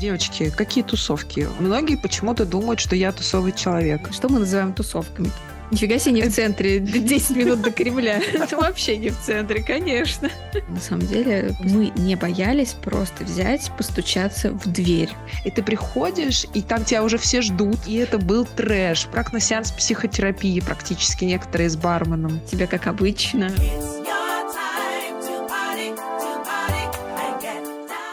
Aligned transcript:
Девочки, 0.00 0.50
какие 0.50 0.84
тусовки? 0.84 1.48
Многие 1.58 1.96
почему-то 1.96 2.44
думают, 2.44 2.78
что 2.78 2.94
я 2.94 3.10
тусовый 3.10 3.52
человек. 3.52 4.12
Что 4.12 4.28
мы 4.28 4.38
называем 4.38 4.72
тусовками? 4.72 5.30
Нифига 5.70 5.98
себе 5.98 6.12
не 6.12 6.22
в 6.22 6.34
центре, 6.34 6.78
10 6.78 7.36
минут 7.36 7.60
до 7.60 7.70
Кремля. 7.70 8.22
Это 8.32 8.56
вообще 8.56 8.96
не 8.96 9.10
в 9.10 9.20
центре, 9.20 9.62
конечно. 9.62 10.30
На 10.68 10.80
самом 10.80 11.06
деле 11.06 11.54
мы 11.60 11.92
не 11.96 12.14
боялись 12.14 12.72
просто 12.72 13.24
взять, 13.24 13.70
постучаться 13.76 14.52
в 14.52 14.66
дверь. 14.66 15.10
И 15.44 15.50
ты 15.50 15.62
приходишь, 15.62 16.46
и 16.54 16.62
там 16.62 16.84
тебя 16.84 17.02
уже 17.02 17.18
все 17.18 17.42
ждут, 17.42 17.78
и 17.86 17.96
это 17.96 18.18
был 18.18 18.46
трэш. 18.46 19.08
Как 19.12 19.32
на 19.32 19.40
сеанс 19.40 19.72
психотерапии 19.72 20.60
практически 20.60 21.24
некоторые 21.24 21.68
с 21.68 21.76
барменом. 21.76 22.40
Тебя 22.50 22.66
как 22.66 22.86
обычно. 22.86 23.50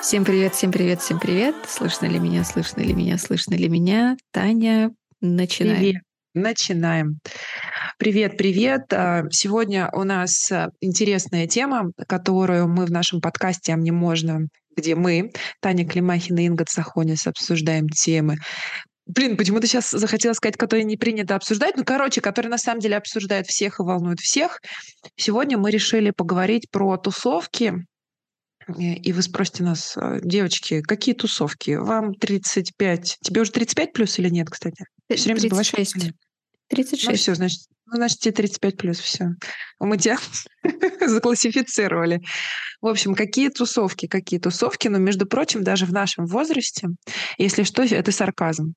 Всем 0.05 0.23
привет, 0.23 0.53
всем 0.53 0.71
привет, 0.71 1.01
всем 1.01 1.19
привет. 1.19 1.55
Слышно 1.67 2.05
ли 2.05 2.19
меня, 2.19 2.43
слышно 2.43 2.81
ли 2.81 2.93
меня, 2.93 3.17
слышно 3.17 3.55
ли 3.55 3.67
меня? 3.67 4.15
Таня, 4.31 4.91
начинаем. 5.19 5.79
Привет. 5.79 6.03
Начинаем. 6.35 7.19
Привет, 7.97 8.37
привет. 8.37 8.93
А, 8.93 9.23
сегодня 9.31 9.89
у 9.93 10.03
нас 10.03 10.51
а, 10.51 10.69
интересная 10.79 11.47
тема, 11.47 11.89
которую 12.07 12.67
мы 12.67 12.85
в 12.85 12.91
нашем 12.91 13.19
подкасте 13.19 13.73
«А 13.73 13.77
мне 13.77 13.91
можно», 13.91 14.41
где 14.77 14.93
мы, 14.93 15.31
Таня 15.59 15.87
Климахина 15.87 16.41
и 16.41 16.45
Инга 16.45 16.65
Цахонис, 16.65 17.25
обсуждаем 17.25 17.89
темы 17.89 18.35
Блин, 19.07 19.37
почему-то 19.37 19.65
сейчас 19.65 19.89
захотела 19.89 20.33
сказать, 20.33 20.57
которые 20.57 20.83
не 20.83 20.97
принято 20.97 21.35
обсуждать. 21.35 21.77
Ну, 21.77 21.83
короче, 21.83 22.21
которые 22.21 22.51
на 22.51 22.57
самом 22.59 22.79
деле 22.79 22.97
обсуждают 22.97 23.47
всех 23.47 23.79
и 23.79 23.83
волнуют 23.83 24.19
всех. 24.19 24.61
Сегодня 25.15 25.57
мы 25.57 25.71
решили 25.71 26.11
поговорить 26.11 26.69
про 26.71 26.97
тусовки, 26.97 27.85
и 28.77 29.11
вы 29.11 29.21
спросите 29.21 29.63
нас, 29.63 29.95
«А, 29.97 30.19
девочки, 30.21 30.81
какие 30.81 31.13
тусовки? 31.13 31.71
Вам 31.71 32.13
35. 32.15 33.17
Тебе 33.21 33.41
уже 33.41 33.51
35 33.51 33.93
плюс 33.93 34.17
или 34.19 34.29
нет, 34.29 34.49
кстати? 34.49 34.85
Все 35.13 35.25
время 35.25 35.41
36. 35.41 36.11
36. 36.69 37.07
Ну 37.07 37.15
все, 37.15 37.35
значит, 37.35 37.59
ну, 37.87 37.97
значит, 37.97 38.19
тебе 38.19 38.31
35 38.33 38.77
плюс, 38.77 38.99
все. 38.99 39.29
Мы 39.79 39.97
тебя 39.97 40.17
заклассифицировали. 41.07 42.21
В 42.81 42.87
общем, 42.87 43.13
какие 43.13 43.49
тусовки, 43.49 44.07
какие 44.07 44.39
тусовки, 44.39 44.87
но, 44.87 44.97
между 44.97 45.25
прочим, 45.25 45.63
даже 45.63 45.85
в 45.85 45.93
нашем 45.93 46.25
возрасте, 46.25 46.89
если 47.37 47.63
что, 47.63 47.83
это 47.83 48.11
сарказм, 48.11 48.73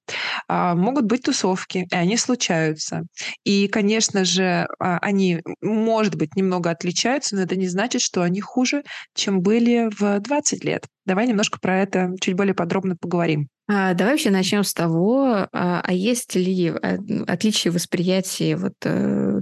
а, 0.46 0.74
могут 0.74 1.06
быть 1.06 1.22
тусовки, 1.22 1.86
и 1.90 1.94
они 1.94 2.16
случаются. 2.16 3.02
И, 3.44 3.68
конечно 3.68 4.24
же, 4.24 4.66
а, 4.78 4.98
они, 4.98 5.40
может 5.62 6.14
быть, 6.14 6.36
немного 6.36 6.70
отличаются, 6.70 7.34
но 7.34 7.42
это 7.42 7.56
не 7.56 7.68
значит, 7.68 8.02
что 8.02 8.22
они 8.22 8.40
хуже, 8.40 8.82
чем 9.14 9.40
были 9.40 9.90
в 9.98 10.20
20 10.20 10.64
лет. 10.64 10.86
Давай 11.06 11.26
немножко 11.26 11.58
про 11.58 11.80
это 11.80 12.12
чуть 12.20 12.34
более 12.34 12.54
подробно 12.54 12.94
поговорим. 12.94 13.48
А, 13.70 13.92
давай 13.92 14.14
вообще 14.14 14.30
начнем 14.30 14.64
с 14.64 14.72
того, 14.72 15.46
а, 15.52 15.92
есть 15.92 16.34
ли 16.34 16.68
э, 16.68 16.98
отличие 17.26 17.70
восприятия 17.70 18.56
вот 18.56 18.72
э, 18.84 18.97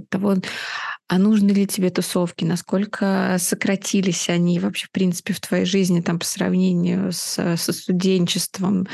того, 0.09 0.35
а 1.07 1.17
нужны 1.17 1.51
ли 1.51 1.65
тебе 1.65 1.89
тусовки, 1.89 2.43
насколько 2.43 3.37
сократились 3.39 4.29
они 4.29 4.59
вообще, 4.59 4.87
в 4.87 4.91
принципе, 4.91 5.33
в 5.33 5.39
твоей 5.39 5.65
жизни 5.65 6.01
там 6.01 6.19
по 6.19 6.25
сравнению 6.25 7.11
с, 7.11 7.57
со 7.57 7.73
студенчеством, 7.73 8.87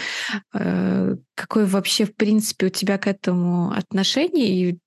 э, 0.54 1.16
какое 1.36 1.66
вообще, 1.66 2.06
в 2.06 2.16
принципе, 2.16 2.68
у 2.68 2.70
тебя 2.70 2.98
к 2.98 3.08
этому 3.08 3.72
отношение, 3.72 4.48
и, 4.48 4.80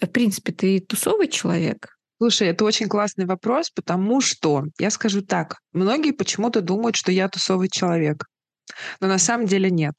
в 0.00 0.06
принципе, 0.06 0.52
ты 0.52 0.80
тусовый 0.80 1.28
человек? 1.28 1.96
Слушай, 2.18 2.48
это 2.48 2.64
очень 2.64 2.88
классный 2.88 3.24
вопрос, 3.24 3.70
потому 3.70 4.20
что, 4.20 4.64
я 4.78 4.90
скажу 4.90 5.22
так, 5.22 5.58
многие 5.72 6.12
почему-то 6.12 6.60
думают, 6.60 6.96
что 6.96 7.10
я 7.10 7.28
тусовый 7.28 7.68
человек 7.68 8.24
но 9.00 9.08
на 9.08 9.18
самом 9.18 9.46
деле 9.46 9.70
нет. 9.70 9.94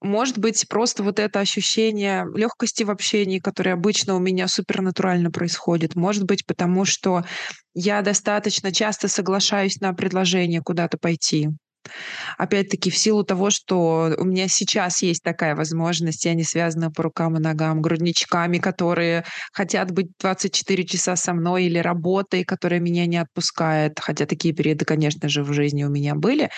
Может 0.00 0.38
быть, 0.38 0.66
просто 0.68 1.02
вот 1.02 1.18
это 1.18 1.40
ощущение 1.40 2.26
легкости 2.34 2.82
в 2.82 2.90
общении, 2.90 3.38
которое 3.38 3.72
обычно 3.72 4.14
у 4.14 4.18
меня 4.18 4.48
супернатурально 4.48 5.30
происходит. 5.30 5.94
Может 5.94 6.24
быть, 6.24 6.46
потому 6.46 6.84
что 6.84 7.24
я 7.74 8.02
достаточно 8.02 8.72
часто 8.72 9.08
соглашаюсь 9.08 9.80
на 9.80 9.92
предложение 9.92 10.60
куда-то 10.62 10.98
пойти. 10.98 11.50
Опять-таки, 12.38 12.90
в 12.90 12.96
силу 12.96 13.24
того, 13.24 13.50
что 13.50 14.12
у 14.18 14.24
меня 14.24 14.48
сейчас 14.48 15.02
есть 15.02 15.22
такая 15.22 15.54
возможность, 15.54 16.24
я 16.24 16.34
не 16.34 16.44
связана 16.44 16.90
по 16.90 17.04
рукам 17.04 17.36
и 17.36 17.40
ногам 17.40 17.80
грудничками, 17.80 18.58
которые 18.58 19.24
хотят 19.52 19.90
быть 19.92 20.08
24 20.20 20.84
часа 20.84 21.16
со 21.16 21.32
мной, 21.32 21.64
или 21.64 21.78
работой, 21.78 22.44
которая 22.44 22.80
меня 22.80 23.06
не 23.06 23.18
отпускает, 23.18 23.98
хотя 24.00 24.26
такие 24.26 24.54
периоды, 24.54 24.84
конечно 24.84 25.28
же, 25.28 25.42
в 25.42 25.52
жизни 25.52 25.84
у 25.84 25.90
меня 25.90 26.14
были. 26.14 26.50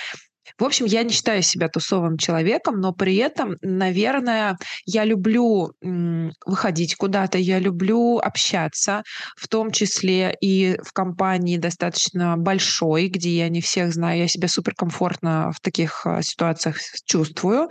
В 0.59 0.65
общем, 0.65 0.87
я 0.87 1.03
не 1.03 1.11
считаю 1.11 1.43
себя 1.43 1.69
тусовым 1.69 2.17
человеком, 2.17 2.81
но 2.81 2.93
при 2.93 3.17
этом, 3.17 3.57
наверное, 3.61 4.57
я 4.87 5.05
люблю 5.05 5.73
выходить 6.47 6.97
куда-то, 6.97 7.39
я 7.39 7.59
люблю 7.59 8.19
общаться, 8.19 9.03
в 9.37 9.49
том 9.49 9.71
числе 9.71 10.37
и 10.41 10.79
в 10.83 10.93
компании 10.93 11.57
достаточно 11.57 12.37
большой, 12.37 13.09
где 13.09 13.31
я 13.31 13.49
не 13.49 13.61
всех 13.61 13.93
знаю, 13.93 14.19
я 14.19 14.29
себя 14.29 14.49
суперкомфортно 14.49 15.53
в 15.53 15.61
таких 15.61 16.07
а, 16.07 16.23
ситуациях 16.23 16.79
чувствую. 17.07 17.69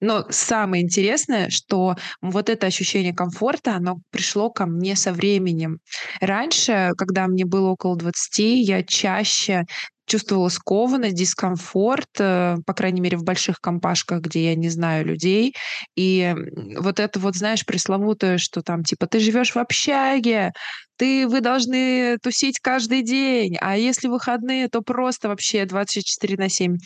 Но 0.00 0.26
самое 0.28 0.82
интересное, 0.82 1.48
что 1.48 1.96
вот 2.20 2.50
это 2.50 2.66
ощущение 2.66 3.14
комфорта, 3.14 3.76
оно 3.76 3.96
пришло 4.10 4.50
ко 4.50 4.66
мне 4.66 4.96
со 4.96 5.12
временем. 5.12 5.78
Раньше, 6.20 6.90
когда 6.98 7.26
мне 7.26 7.46
было 7.46 7.70
около 7.70 7.96
20, 7.96 8.38
я 8.66 8.82
чаще 8.82 9.64
чувствовала 10.06 10.48
скованность, 10.48 11.14
дискомфорт, 11.14 12.08
э, 12.18 12.56
по 12.66 12.74
крайней 12.74 13.00
мере, 13.00 13.16
в 13.16 13.24
больших 13.24 13.60
компашках, 13.60 14.20
где 14.20 14.46
я 14.46 14.54
не 14.54 14.68
знаю 14.68 15.06
людей. 15.06 15.54
И 15.96 16.34
вот 16.78 17.00
это 17.00 17.18
вот, 17.18 17.36
знаешь, 17.36 17.64
пресловутое, 17.64 18.38
что 18.38 18.62
там, 18.62 18.82
типа, 18.84 19.06
ты 19.06 19.20
живешь 19.20 19.54
в 19.54 19.58
общаге, 19.58 20.52
ты, 20.96 21.26
вы 21.26 21.40
должны 21.40 22.18
тусить 22.22 22.60
каждый 22.60 23.02
день, 23.02 23.56
а 23.60 23.76
если 23.76 24.08
выходные, 24.08 24.68
то 24.68 24.80
просто 24.82 25.28
вообще 25.28 25.64
24 25.64 26.36
на 26.36 26.48
7 26.48 26.76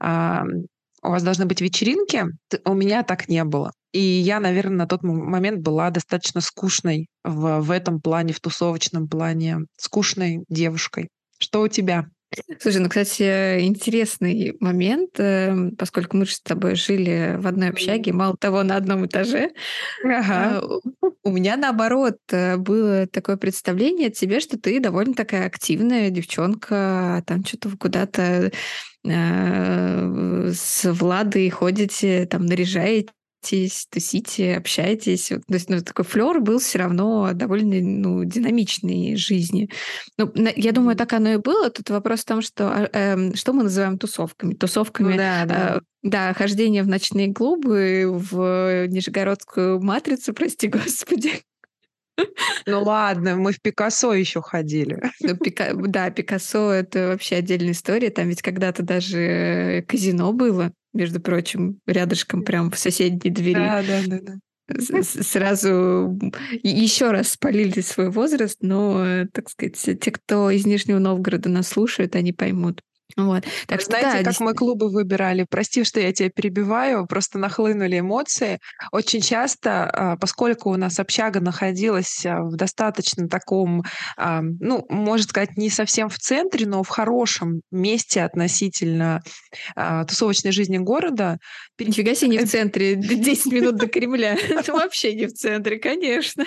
а, 0.00 0.44
у 1.02 1.10
вас 1.10 1.22
должны 1.22 1.46
быть 1.46 1.60
вечеринки. 1.60 2.24
У 2.64 2.74
меня 2.74 3.02
так 3.02 3.28
не 3.28 3.44
было. 3.44 3.72
И 3.92 4.00
я, 4.00 4.40
наверное, 4.40 4.78
на 4.78 4.86
тот 4.86 5.02
момент 5.02 5.60
была 5.60 5.90
достаточно 5.90 6.40
скучной 6.40 7.08
в, 7.24 7.60
в 7.60 7.70
этом 7.70 8.00
плане, 8.00 8.32
в 8.32 8.40
тусовочном 8.40 9.08
плане, 9.08 9.58
скучной 9.76 10.44
девушкой. 10.48 11.08
Что 11.38 11.62
у 11.62 11.68
тебя? 11.68 12.06
Слушай, 12.60 12.82
ну, 12.82 12.88
кстати, 12.88 13.60
интересный 13.60 14.56
момент, 14.60 15.12
эм, 15.18 15.74
поскольку 15.76 16.16
мы 16.18 16.26
же 16.26 16.34
с 16.34 16.40
тобой 16.40 16.74
жили 16.74 17.36
в 17.38 17.46
одной 17.46 17.70
общаге, 17.70 18.12
мало 18.12 18.36
того, 18.36 18.62
на 18.62 18.76
одном 18.76 19.06
этаже. 19.06 19.50
Ага. 20.04 20.60
А, 20.60 21.08
у 21.24 21.30
меня, 21.30 21.56
наоборот, 21.56 22.18
э, 22.30 22.56
было 22.58 23.06
такое 23.06 23.38
представление 23.38 24.08
о 24.08 24.10
тебе, 24.10 24.40
что 24.40 24.58
ты 24.58 24.78
довольно 24.78 25.14
такая 25.14 25.46
активная 25.46 26.10
девчонка, 26.10 27.22
там 27.26 27.44
что-то 27.44 27.70
куда-то 27.78 28.50
э, 29.06 30.50
с 30.52 30.92
Владой 30.92 31.48
ходите, 31.48 32.26
там 32.26 32.44
наряжаете 32.44 33.08
общаетесь, 33.48 33.86
тусите, 33.90 34.56
общаетесь. 34.56 35.28
То 35.28 35.54
есть 35.54 35.68
ну, 35.68 35.80
такой 35.80 36.04
флер 36.04 36.40
был 36.40 36.58
все 36.58 36.78
равно 36.78 37.30
довольно 37.32 37.80
ну, 37.80 38.24
динамичной 38.24 39.16
жизни. 39.16 39.70
Ну, 40.16 40.32
я 40.56 40.72
думаю, 40.72 40.96
так 40.96 41.12
оно 41.12 41.34
и 41.34 41.36
было. 41.36 41.70
Тут 41.70 41.90
вопрос 41.90 42.20
в 42.20 42.24
том, 42.26 42.42
что, 42.42 42.88
э, 42.92 43.34
что 43.34 43.52
мы 43.52 43.64
называем 43.64 43.98
тусовками. 43.98 44.54
Тусовками, 44.54 45.16
да, 45.16 45.44
да. 45.46 45.76
Э, 45.76 45.80
да, 46.02 46.34
хождение 46.34 46.82
в 46.82 46.88
ночные 46.88 47.32
клубы, 47.32 48.06
в 48.08 48.86
Нижегородскую 48.88 49.80
матрицу, 49.80 50.32
прости 50.34 50.68
господи. 50.68 51.42
Ну 52.66 52.82
ладно, 52.82 53.36
мы 53.36 53.52
в 53.52 53.62
Пикассо 53.62 54.12
еще 54.12 54.42
ходили. 54.42 55.00
Ну, 55.20 55.36
Пика... 55.36 55.72
Да, 55.74 56.10
Пикассо 56.10 56.72
это 56.72 57.08
вообще 57.08 57.36
отдельная 57.36 57.72
история. 57.72 58.10
Там 58.10 58.28
ведь 58.28 58.42
когда-то 58.42 58.82
даже 58.82 59.84
казино 59.86 60.32
было 60.32 60.72
между 60.92 61.20
прочим, 61.20 61.80
рядышком, 61.86 62.42
прям 62.42 62.70
в 62.70 62.78
соседней 62.78 63.30
двери. 63.30 63.54
Да, 63.54 63.82
да, 63.82 64.00
да, 64.06 64.18
да. 64.20 64.34
Сразу 65.02 66.18
еще 66.62 67.10
раз 67.10 67.30
спалили 67.30 67.80
свой 67.80 68.10
возраст, 68.10 68.58
но, 68.60 69.24
так 69.32 69.48
сказать, 69.48 69.76
те, 69.80 70.10
кто 70.10 70.50
из 70.50 70.66
Нижнего 70.66 70.98
Новгорода 70.98 71.48
нас 71.48 71.68
слушают, 71.68 72.14
они 72.16 72.32
поймут. 72.32 72.82
Вот. 73.16 73.44
Так 73.66 73.78
Вы 73.78 73.82
что, 73.82 73.90
знаете, 73.90 74.22
да, 74.22 74.30
как 74.30 74.40
мы 74.40 74.54
клубы 74.54 74.90
выбирали? 74.90 75.46
Прости, 75.48 75.82
что 75.84 75.98
я 75.98 76.12
тебя 76.12 76.30
перебиваю, 76.30 77.06
просто 77.06 77.38
нахлынули 77.38 78.00
эмоции. 78.00 78.60
Очень 78.92 79.22
часто, 79.22 79.90
а, 79.90 80.16
поскольку 80.16 80.70
у 80.70 80.76
нас 80.76 81.00
общага 81.00 81.40
находилась 81.40 82.24
а, 82.26 82.42
в 82.42 82.56
достаточно 82.56 83.28
таком, 83.28 83.82
а, 84.16 84.42
ну, 84.42 84.84
можно 84.90 85.26
сказать, 85.26 85.56
не 85.56 85.70
совсем 85.70 86.08
в 86.08 86.18
центре, 86.18 86.66
но 86.66 86.82
в 86.82 86.88
хорошем 86.88 87.62
месте 87.70 88.22
относительно 88.22 89.22
тусовочной 90.06 90.52
жизни 90.52 90.78
города. 90.78 91.38
Нифига 91.78 92.14
себе 92.14 92.30
не 92.30 92.38
в 92.38 92.48
центре, 92.48 92.94
10 92.94 93.52
минут 93.52 93.76
до 93.76 93.86
Кремля. 93.98 94.36
Это 94.48 94.72
вообще 94.72 95.14
не 95.14 95.26
в 95.26 95.32
центре, 95.32 95.78
конечно. 95.78 96.44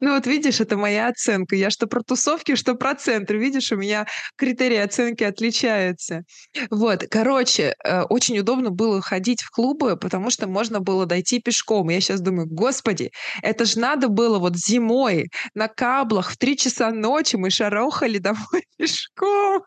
Ну 0.00 0.14
вот 0.14 0.26
видишь, 0.26 0.60
это 0.60 0.76
моя 0.76 1.08
оценка. 1.08 1.56
Я 1.56 1.70
что 1.70 1.86
про 1.86 2.02
тусовки, 2.02 2.54
что 2.54 2.74
про 2.74 2.94
центр. 2.94 3.36
Видишь, 3.36 3.70
у 3.70 3.76
меня 3.76 4.06
критерии 4.36 4.78
оценки 4.78 5.22
отличаются. 5.24 6.24
Вот, 6.70 7.04
короче, 7.10 7.74
э, 7.84 8.02
очень 8.02 8.38
удобно 8.38 8.70
было 8.70 9.02
ходить 9.02 9.42
в 9.42 9.50
клубы, 9.50 9.96
потому 9.96 10.30
что 10.30 10.48
можно 10.48 10.80
было 10.80 11.04
дойти 11.04 11.40
пешком. 11.40 11.90
Я 11.90 12.00
сейчас 12.00 12.20
думаю, 12.20 12.48
господи, 12.48 13.10
это 13.42 13.66
же 13.66 13.78
надо 13.78 14.08
было 14.08 14.38
вот 14.38 14.56
зимой 14.56 15.30
на 15.54 15.68
каблах 15.68 16.30
в 16.30 16.38
три 16.38 16.56
часа 16.56 16.90
ночи 16.90 17.36
мы 17.36 17.50
шарохали 17.50 18.18
домой 18.18 18.64
пешком. 18.78 19.62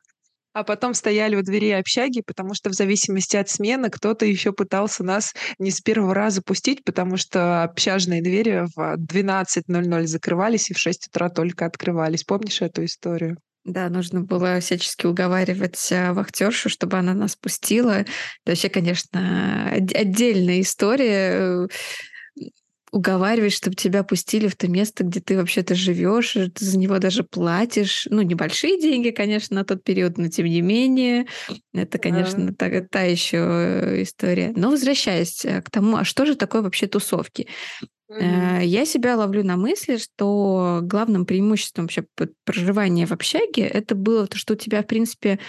А 0.54 0.64
потом 0.64 0.94
стояли 0.94 1.36
у 1.36 1.42
двери 1.42 1.72
общаги, 1.72 2.22
потому 2.22 2.54
что 2.54 2.70
в 2.70 2.74
зависимости 2.74 3.36
от 3.36 3.50
смены 3.50 3.90
кто-то 3.90 4.26
еще 4.26 4.54
пытался 4.54 5.04
нас 5.04 5.34
не 5.58 5.72
с 5.72 5.82
первого 5.82 6.14
раза 6.14 6.42
пустить, 6.42 6.84
потому 6.84 7.18
что 7.18 7.64
общажные 7.64 8.22
двери 8.22 8.66
в 8.76 8.98
12.00 8.98 10.06
закрывались 10.06 10.70
и 10.70 10.74
в 10.74 10.78
6 10.78 11.08
утра 11.08 11.30
только 11.30 11.66
открывались. 11.66 12.24
Помнишь 12.24 12.62
эту 12.62 12.86
историю? 12.86 13.38
Да, 13.66 13.90
нужно 13.90 14.22
было 14.22 14.60
всячески 14.60 15.06
уговаривать 15.06 15.90
а, 15.92 16.14
вахтершу, 16.14 16.68
чтобы 16.70 16.98
она 16.98 17.14
нас 17.14 17.38
пустила. 17.38 18.02
Это 18.02 18.08
вообще, 18.46 18.70
конечно, 18.70 19.72
отдельная 19.72 20.60
история 20.60 21.68
уговаривать, 22.94 23.54
чтобы 23.54 23.76
тебя 23.76 24.04
пустили 24.04 24.48
в 24.48 24.56
то 24.56 24.68
место, 24.68 25.04
где 25.04 25.20
ты 25.20 25.36
вообще-то 25.36 25.74
живешь, 25.74 26.34
ты 26.34 26.64
за 26.64 26.78
него 26.78 27.00
даже 27.00 27.24
платишь. 27.24 28.08
Ну, 28.12 28.22
небольшие 28.22 28.80
деньги, 28.80 29.10
конечно, 29.10 29.56
на 29.56 29.66
тот 29.66 29.84
период, 29.84 30.20
но 30.20 30.28
тем 30.28 30.46
не 30.46 30.62
менее, 30.62 31.26
это, 31.74 31.98
конечно, 31.98 32.52
да. 32.52 32.54
та, 32.54 32.82
та 32.82 33.02
еще 33.02 33.38
э, 33.38 34.04
история. 34.04 34.54
Но 34.56 34.70
возвращаясь 34.70 35.44
э, 35.44 35.64
к 35.64 35.72
тому, 35.72 35.98
а 35.98 36.04
что 36.04 36.28
же 36.28 36.36
такое 36.36 36.62
вообще 36.62 36.86
тусовки? 36.86 37.48
Mm-hmm. 38.12 38.66
Я 38.66 38.86
себя 38.86 39.18
ловлю 39.18 39.44
на 39.44 39.58
мысли, 39.58 39.98
что 39.98 40.82
главным 40.84 41.26
преимуществом 41.26 41.86
вообще 41.86 42.06
проживания 42.46 43.08
в 43.08 43.12
общаге 43.12 43.64
это 43.64 43.96
было 43.96 44.28
то, 44.28 44.38
что 44.38 44.54
у 44.54 44.58
тебя, 44.58 44.84
в 44.84 44.86
принципе, 44.86 45.40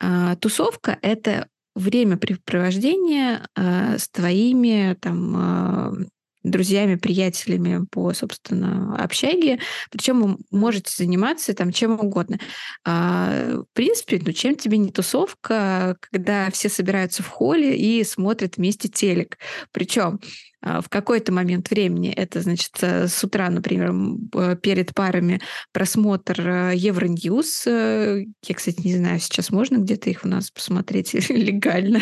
а, 0.00 0.34
тусовка— 0.34 0.98
это 1.02 1.46
времяпрепровождение 1.76 3.46
с 3.56 4.08
твоими 4.10 4.96
там 5.00 6.08
друзьями, 6.42 6.96
приятелями 6.96 7.84
по, 7.90 8.12
собственно, 8.12 8.96
общаге. 8.96 9.60
Причем 9.90 10.22
вы 10.22 10.38
можете 10.50 10.92
заниматься 10.96 11.54
там 11.54 11.72
чем 11.72 11.98
угодно. 11.98 12.38
А, 12.84 13.58
в 13.58 13.74
принципе, 13.74 14.20
ну 14.24 14.32
чем 14.32 14.54
тебе 14.56 14.78
не 14.78 14.90
тусовка, 14.90 15.96
когда 16.00 16.50
все 16.50 16.68
собираются 16.68 17.22
в 17.22 17.28
холле 17.28 17.76
и 17.76 18.02
смотрят 18.04 18.56
вместе 18.56 18.88
телек. 18.88 19.38
Причем 19.72 20.20
а, 20.62 20.80
в 20.80 20.88
какой-то 20.88 21.32
момент 21.32 21.70
времени, 21.70 22.10
это 22.10 22.40
значит 22.40 22.72
э, 22.82 23.08
с 23.08 23.24
утра, 23.24 23.50
например, 23.50 23.92
э, 24.34 24.56
перед 24.56 24.94
парами 24.94 25.40
просмотр 25.72 26.40
э, 26.40 26.72
Евроньюз. 26.76 27.66
Я, 27.66 28.54
кстати, 28.54 28.80
не 28.86 28.96
знаю, 28.96 29.18
сейчас 29.18 29.50
можно 29.50 29.78
где-то 29.78 30.08
их 30.08 30.24
у 30.24 30.28
нас 30.28 30.50
посмотреть 30.50 31.14
легально. 31.30 32.00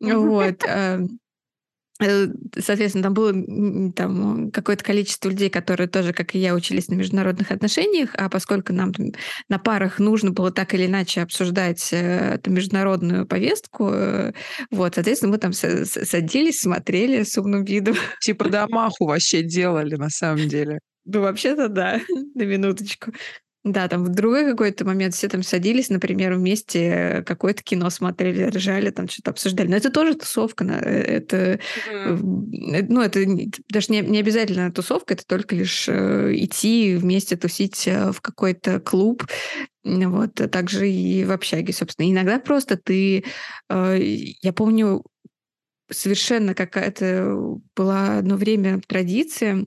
Вот. 0.00 0.62
Э, 2.00 2.28
соответственно, 2.58 3.04
там 3.04 3.14
было 3.14 3.32
там, 3.92 4.50
какое-то 4.50 4.84
количество 4.84 5.28
людей, 5.28 5.50
которые 5.50 5.88
тоже, 5.88 6.12
как 6.12 6.34
и 6.34 6.38
я, 6.38 6.54
учились 6.54 6.88
на 6.88 6.94
международных 6.94 7.50
отношениях, 7.50 8.10
а 8.14 8.28
поскольку 8.28 8.72
нам 8.72 8.92
там, 8.92 9.12
на 9.48 9.58
парах 9.58 9.98
нужно 9.98 10.30
было 10.30 10.50
так 10.50 10.74
или 10.74 10.86
иначе 10.86 11.22
обсуждать 11.22 11.92
э, 11.92 12.34
эту 12.34 12.50
международную 12.50 13.26
повестку, 13.26 13.90
э, 13.92 14.32
вот, 14.70 14.94
соответственно, 14.94 15.32
мы 15.32 15.38
там 15.38 15.52
садились, 15.52 16.60
смотрели 16.60 17.22
с 17.22 17.36
умным 17.36 17.64
видом. 17.64 17.96
Типа 18.20 18.48
домаху 18.48 19.06
вообще 19.06 19.42
делали, 19.42 19.96
на 19.96 20.10
самом 20.10 20.48
деле. 20.48 20.80
Ну, 21.04 21.20
вообще-то 21.20 21.68
да, 21.68 22.00
на 22.34 22.42
минуточку. 22.42 23.12
Да, 23.62 23.88
там 23.88 24.04
в 24.04 24.08
другой 24.08 24.46
какой-то 24.46 24.86
момент 24.86 25.14
все 25.14 25.28
там 25.28 25.42
садились, 25.42 25.90
например, 25.90 26.34
вместе 26.34 27.22
какое-то 27.26 27.62
кино 27.62 27.90
смотрели, 27.90 28.44
ржали, 28.44 28.88
там 28.88 29.06
что-то 29.06 29.32
обсуждали. 29.32 29.68
Но 29.68 29.76
это 29.76 29.90
тоже 29.90 30.14
тусовка. 30.14 30.64
Э, 30.64 30.88
это, 30.88 31.60
mm. 31.90 32.86
ну, 32.88 33.02
это 33.02 33.20
даже 33.68 33.92
не, 33.92 34.00
не 34.00 34.18
обязательно 34.18 34.72
тусовка, 34.72 35.12
это 35.12 35.26
только 35.26 35.54
лишь 35.54 35.88
идти 35.88 36.94
вместе 36.94 37.36
тусить 37.36 37.86
в 37.86 38.20
какой-то 38.22 38.80
клуб. 38.80 39.26
Вот, 39.84 40.40
а 40.40 40.48
также 40.48 40.90
и 40.90 41.24
в 41.24 41.32
общаге, 41.32 41.72
собственно. 41.74 42.10
Иногда 42.10 42.38
просто 42.38 42.78
ты... 42.78 43.24
Я 43.68 44.52
помню, 44.54 45.04
совершенно 45.90 46.54
какая-то 46.54 47.58
была 47.76 48.18
одно 48.18 48.36
время 48.36 48.80
традиция, 48.86 49.66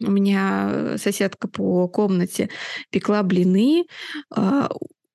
у 0.00 0.10
меня 0.10 0.96
соседка 0.98 1.48
по 1.48 1.88
комнате 1.88 2.50
пекла 2.90 3.22
блины, 3.22 3.84
а, 4.34 4.68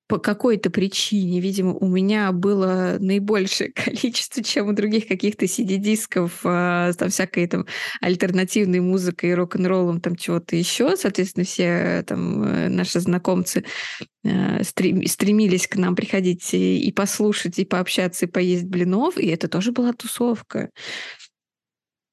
по 0.08 0.18
какой-то 0.18 0.70
причине, 0.70 1.40
видимо, 1.40 1.74
у 1.74 1.88
меня 1.88 2.30
было 2.30 2.96
наибольшее 3.00 3.72
количество, 3.74 4.42
чем 4.42 4.68
у 4.68 4.72
других 4.72 5.08
каких-то 5.08 5.46
CD-дисков 5.46 6.40
э, 6.44 6.92
там 6.96 7.08
всякой 7.08 7.46
там 7.48 7.66
альтернативной 8.00 8.80
музыкой, 8.80 9.34
рок-н-роллом, 9.34 10.00
там 10.00 10.14
чего-то 10.16 10.54
еще. 10.54 10.96
Соответственно, 10.96 11.44
все 11.44 12.04
там 12.06 12.42
э, 12.44 12.68
наши 12.68 13.00
знакомцы 13.00 13.64
э, 14.24 14.62
стремились 14.62 15.66
к 15.66 15.76
нам 15.76 15.96
приходить 15.96 16.54
и 16.54 16.92
послушать, 16.94 17.58
и 17.58 17.64
пообщаться, 17.64 18.26
и 18.26 18.28
поесть 18.28 18.66
блинов, 18.66 19.18
и 19.18 19.26
это 19.26 19.48
тоже 19.48 19.72
была 19.72 19.92
тусовка. 19.92 20.70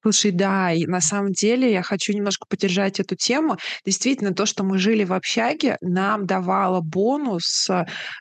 Слушай, 0.04 0.32
да, 0.32 0.74
и 0.74 0.86
на 0.86 1.00
самом 1.00 1.32
деле 1.32 1.72
я 1.72 1.82
хочу 1.82 2.12
немножко 2.12 2.46
поддержать 2.50 3.00
эту 3.00 3.16
тему. 3.16 3.56
Действительно, 3.86 4.34
то, 4.34 4.46
что 4.46 4.66
мы 4.66 4.78
жили 4.78 5.06
в 5.06 5.14
общаге, 5.14 5.78
нам 5.80 6.26
давало 6.26 6.82
бонус 6.82 7.70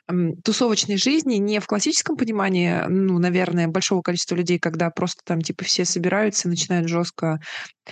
м, 0.09 0.35
тусовочной 0.43 0.95
жизни 0.95 1.35
не 1.35 1.59
в 1.59 1.67
классическом 1.67 2.15
понимании, 2.15 2.83
ну, 2.87 3.19
наверное, 3.19 3.67
большого 3.67 4.01
количества 4.01 4.35
людей, 4.35 4.59
когда 4.59 4.89
просто 4.91 5.21
там 5.25 5.41
типа 5.41 5.65
все 5.65 5.83
собираются 5.83 6.47
и 6.47 6.51
начинают 6.51 6.87
жестко 6.87 7.39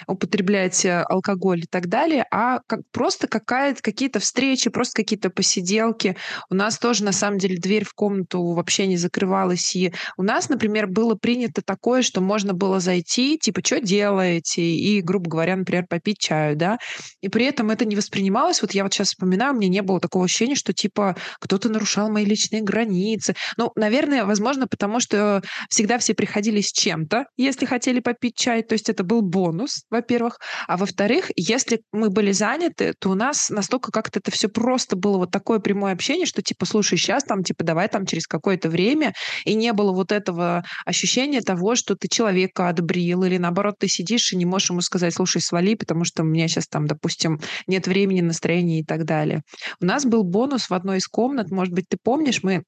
употреблять 0.08 0.86
э, 0.86 1.02
алкоголь 1.10 1.60
и 1.62 1.68
так 1.70 1.88
далее, 1.88 2.26
а 2.32 2.60
как, 2.68 2.80
просто 2.92 3.28
какая-то, 3.28 3.82
какие-то 3.82 4.20
встречи, 4.20 4.70
просто 4.70 5.02
какие-то 5.02 5.30
посиделки. 5.30 6.16
У 6.50 6.56
нас 6.56 6.78
тоже, 6.80 7.04
на 7.04 7.12
самом 7.12 7.38
деле, 7.40 7.58
дверь 7.58 7.84
в 7.86 7.94
комнату 7.94 8.42
вообще 8.54 8.88
не 8.88 8.98
закрывалась. 8.98 9.76
И 9.76 9.94
у 10.18 10.24
нас, 10.24 10.50
например, 10.50 10.88
было 10.88 11.16
принято 11.16 11.62
такое, 11.62 12.02
что 12.04 12.22
можно 12.22 12.54
было 12.54 12.80
зайти, 12.80 13.38
типа, 13.38 13.62
что 13.64 13.81
делаете? 13.82 14.62
И, 14.62 15.02
грубо 15.02 15.30
говоря, 15.30 15.56
например, 15.56 15.86
попить 15.88 16.20
чаю, 16.20 16.56
да? 16.56 16.78
И 17.22 17.30
при 17.30 17.46
этом 17.46 17.70
это 17.70 17.86
не 17.86 17.96
воспринималось. 17.96 18.62
Вот 18.62 18.72
я 18.74 18.84
вот 18.84 18.94
сейчас 18.94 19.10
вспоминаю, 19.10 19.54
мне 19.54 19.68
не 19.68 19.82
было 19.82 20.00
такого 20.00 20.26
ощущения, 20.26 20.56
что, 20.56 20.74
типа, 20.74 21.16
кто-то 21.40 21.70
нарушал 21.70 22.10
мои 22.10 22.26
личные 22.26 22.62
границы. 22.62 23.36
Ну, 23.58 23.72
наверное, 23.76 24.26
возможно, 24.26 24.68
потому 24.68 25.00
что 25.00 25.42
всегда 25.70 25.98
все 25.98 26.14
приходили 26.14 26.62
с 26.62 26.72
чем-то, 26.72 27.26
если 27.38 27.66
хотели 27.66 28.00
попить 28.00 28.36
чай. 28.36 28.64
То 28.64 28.74
есть 28.74 28.90
это 28.90 29.04
был 29.04 29.22
бонус 29.22 29.84
во-первых. 29.90 30.40
А 30.68 30.78
во-вторых, 30.78 31.32
если 31.36 31.82
мы 31.92 32.10
были 32.10 32.32
заняты, 32.32 32.94
то 33.00 33.10
у 33.10 33.16
нас 33.16 33.50
настолько 33.50 33.92
как-то 33.92 34.20
это 34.20 34.32
все 34.32 34.50
просто 34.50 34.96
было 34.96 35.18
вот 35.18 35.32
такое 35.32 35.60
прямое 35.60 35.94
общение, 35.94 36.26
что 36.26 36.42
типа, 36.42 36.66
слушай, 36.66 36.98
сейчас 36.98 37.24
там, 37.24 37.44
типа, 37.44 37.64
давай 37.64 37.88
там 37.88 38.06
через 38.06 38.28
какое-то 38.28 38.70
время, 38.70 39.14
и 39.46 39.54
не 39.54 39.74
было 39.74 39.92
вот 39.92 40.12
этого 40.12 40.64
ощущения 40.86 41.42
того, 41.42 41.76
что 41.76 41.96
ты 41.96 42.08
человека 42.08 42.70
отбрил, 42.70 43.24
или 43.24 43.38
наоборот, 43.38 43.71
ты 43.78 43.88
сидишь 43.88 44.34
и 44.34 44.38
не 44.38 44.46
можешь 44.46 44.70
ему 44.70 44.82
сказать, 44.82 45.14
слушай, 45.14 45.42
свали, 45.42 45.76
потому 45.76 46.04
что 46.04 46.24
у 46.24 46.26
меня 46.26 46.48
сейчас 46.48 46.68
там, 46.68 46.88
допустим, 46.88 47.40
нет 47.68 47.88
времени, 47.88 48.22
настроения 48.22 48.80
и 48.80 48.84
так 48.84 49.06
далее. 49.06 49.42
У 49.80 49.86
нас 49.86 50.06
был 50.06 50.24
бонус 50.24 50.70
в 50.70 50.74
одной 50.74 50.98
из 50.98 51.08
комнат, 51.08 51.52
может 51.52 51.74
быть, 51.74 51.86
ты 51.90 51.98
помнишь, 52.02 52.44
мы 52.44 52.64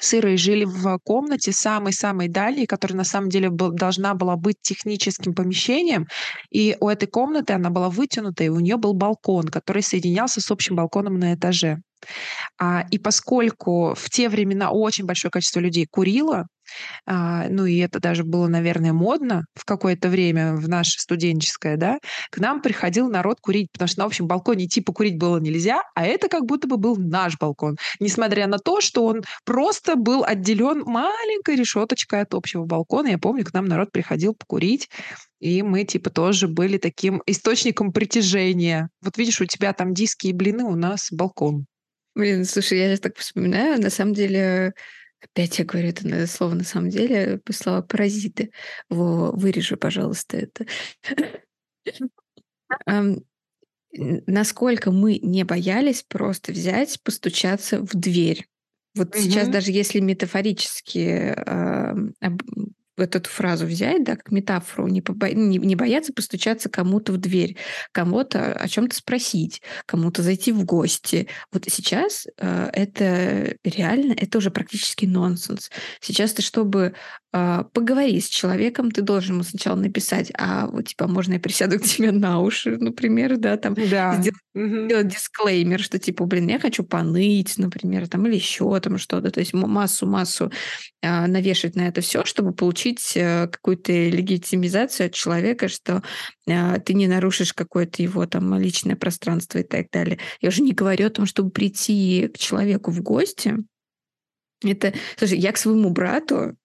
с 0.00 0.14
Ирой 0.14 0.36
жили 0.36 0.64
в 0.64 0.98
комнате 1.04 1.52
самой-самой 1.52 2.28
дальней, 2.28 2.66
которая 2.66 2.96
на 2.96 3.04
самом 3.04 3.28
деле 3.28 3.50
был, 3.50 3.70
должна 3.70 4.14
была 4.14 4.36
быть 4.36 4.56
техническим 4.60 5.34
помещением. 5.34 6.08
И 6.50 6.76
у 6.80 6.88
этой 6.88 7.06
комнаты 7.06 7.52
она 7.52 7.70
была 7.70 7.88
вытянута, 7.88 8.42
и 8.44 8.48
у 8.48 8.58
нее 8.58 8.76
был 8.76 8.94
балкон, 8.94 9.48
который 9.48 9.82
соединялся 9.82 10.40
с 10.40 10.50
общим 10.50 10.76
балконом 10.76 11.18
на 11.18 11.34
этаже. 11.34 11.78
А, 12.58 12.84
и 12.90 12.98
поскольку 12.98 13.94
в 13.94 14.10
те 14.10 14.28
времена 14.28 14.70
очень 14.70 15.04
большое 15.04 15.30
количество 15.30 15.60
людей 15.60 15.86
курило, 15.88 16.46
ну 17.06 17.66
и 17.66 17.78
это 17.78 18.00
даже 18.00 18.24
было, 18.24 18.48
наверное, 18.48 18.92
модно 18.92 19.44
в 19.54 19.64
какое-то 19.64 20.08
время, 20.08 20.54
в 20.54 20.68
наше 20.68 21.00
студенческое, 21.00 21.76
да, 21.76 21.98
к 22.30 22.38
нам 22.38 22.62
приходил 22.62 23.08
народ 23.08 23.38
курить, 23.40 23.68
потому 23.72 23.88
что 23.88 24.00
на 24.00 24.06
общем 24.06 24.26
балконе 24.26 24.66
типа 24.66 24.92
курить 24.92 25.18
было 25.18 25.38
нельзя, 25.38 25.82
а 25.94 26.04
это 26.04 26.28
как 26.28 26.44
будто 26.46 26.68
бы 26.68 26.76
был 26.76 26.96
наш 26.96 27.38
балкон, 27.38 27.76
несмотря 28.00 28.46
на 28.46 28.58
то, 28.58 28.80
что 28.80 29.04
он 29.04 29.22
просто 29.44 29.96
был 29.96 30.24
отделен 30.24 30.82
маленькой 30.84 31.56
решеточкой 31.56 32.22
от 32.22 32.34
общего 32.34 32.64
балкона. 32.64 33.08
Я 33.08 33.18
помню, 33.18 33.44
к 33.44 33.52
нам 33.52 33.66
народ 33.66 33.90
приходил 33.92 34.34
покурить, 34.34 34.88
и 35.40 35.62
мы 35.62 35.84
типа 35.84 36.10
тоже 36.10 36.48
были 36.48 36.78
таким 36.78 37.22
источником 37.26 37.92
притяжения. 37.92 38.88
Вот 39.00 39.18
видишь, 39.18 39.40
у 39.40 39.44
тебя 39.44 39.72
там 39.72 39.92
диски 39.94 40.28
и 40.28 40.32
блины, 40.32 40.64
у 40.64 40.76
нас 40.76 41.08
балкон. 41.10 41.66
Блин, 42.14 42.44
слушай, 42.44 42.78
я 42.78 42.88
сейчас 42.88 43.00
так 43.00 43.16
вспоминаю, 43.16 43.80
на 43.80 43.90
самом 43.90 44.12
деле 44.12 44.74
Опять 45.22 45.58
я 45.58 45.64
говорю 45.64 45.90
это 45.90 46.26
слово 46.26 46.54
на 46.54 46.64
самом 46.64 46.90
деле, 46.90 47.40
слова 47.50 47.82
паразиты. 47.82 48.50
Во, 48.88 49.30
вырежу, 49.32 49.76
пожалуйста, 49.76 50.36
это. 50.38 50.66
насколько 53.92 54.90
мы 54.90 55.18
не 55.18 55.44
боялись 55.44 56.02
просто 56.02 56.52
взять, 56.52 57.00
постучаться 57.02 57.80
в 57.80 57.90
дверь. 57.94 58.46
Вот 58.94 59.14
сейчас 59.14 59.48
даже 59.48 59.70
если 59.70 60.00
метафорически, 60.00 61.34
вот 63.02 63.16
эту 63.16 63.28
фразу 63.30 63.66
взять, 63.66 64.04
да, 64.04 64.16
как 64.16 64.30
метафору, 64.32 64.88
не 64.88 65.02
побо 65.02 65.28
не 65.30 65.58
не 65.58 65.76
бояться 65.76 66.12
постучаться 66.12 66.68
кому-то 66.70 67.12
в 67.12 67.18
дверь, 67.18 67.56
кому-то 67.92 68.52
о 68.54 68.68
чем 68.68 68.88
то 68.88 68.96
спросить, 68.96 69.62
кому-то 69.86 70.22
зайти 70.22 70.52
в 70.52 70.64
гости. 70.64 71.28
Вот 71.52 71.64
сейчас, 71.68 72.26
а, 72.40 72.70
это 72.72 73.56
реально, 73.64 74.14
это 74.16 74.38
уже 74.38 74.50
практически 74.50 75.06
нонсенс. 75.06 75.70
Сейчас 76.00 76.32
ты, 76.32 76.42
чтобы, 76.42 76.94
а, 77.32 77.64
поговорить 77.64 78.24
с 78.26 78.28
человеком, 78.28 78.90
ты 78.90 79.02
должен 79.02 79.34
ему 79.34 79.44
сначала 79.44 79.76
написать: 79.76 80.32
"А 80.38 80.66
вот, 80.68 80.88
типа, 80.88 81.08
можно 81.08 81.34
я 81.34 81.40
присяду 81.40 81.78
к 81.78 81.82
тебе 81.84 82.12
на 82.12 82.40
уши?" 82.40 82.76
Например, 82.78 83.36
да, 83.38 83.56
там, 83.56 83.76
Да. 83.76 84.10
сделать 84.10 84.36
Мгм. 84.54 84.92
сделать 84.92 85.08
дисклеймер, 85.08 85.80
что 85.80 85.98
типа, 86.00 86.24
блин, 86.26 86.48
я 86.48 86.58
хочу 86.58 86.82
поныть, 86.84 87.56
например, 87.56 88.08
там, 88.08 88.26
или 88.26 88.34
еще 88.34 88.80
там 88.80 88.98
что-то. 88.98 89.30
То 89.30 89.38
есть 89.40 89.54
м 89.54 89.60
массу 89.70 90.06
массу, 90.08 90.50
а, 91.02 91.26
навешать 91.28 91.76
на 91.76 91.88
это 91.88 92.00
все, 92.02 92.24
чтобы 92.24 92.52
получить, 92.54 92.91
э, 93.14 93.46
какую-то 93.48 93.92
легитимизацию 93.92 95.06
от 95.06 95.14
человека, 95.14 95.68
что, 95.68 96.02
а, 96.48 96.78
ты 96.78 96.94
не 96.94 97.06
нарушишь 97.06 97.52
какое-то 97.52 98.02
его 98.02 98.26
там 98.26 98.58
личное 98.58 98.96
пространство 98.96 99.58
и 99.58 99.62
так 99.62 99.86
далее. 99.90 100.18
Я 100.40 100.48
уже 100.48 100.62
не 100.62 100.72
говорю 100.72 101.06
о 101.06 101.10
том, 101.10 101.26
чтобы 101.26 101.50
прийти 101.50 102.28
к 102.32 102.38
человеку 102.38 102.90
в 102.90 103.02
гости. 103.02 103.56
Это 104.64 104.94
слушай, 105.16 105.38
я 105.38 105.52
к 105.52 105.58
своему 105.58 105.90
брату 105.90 106.56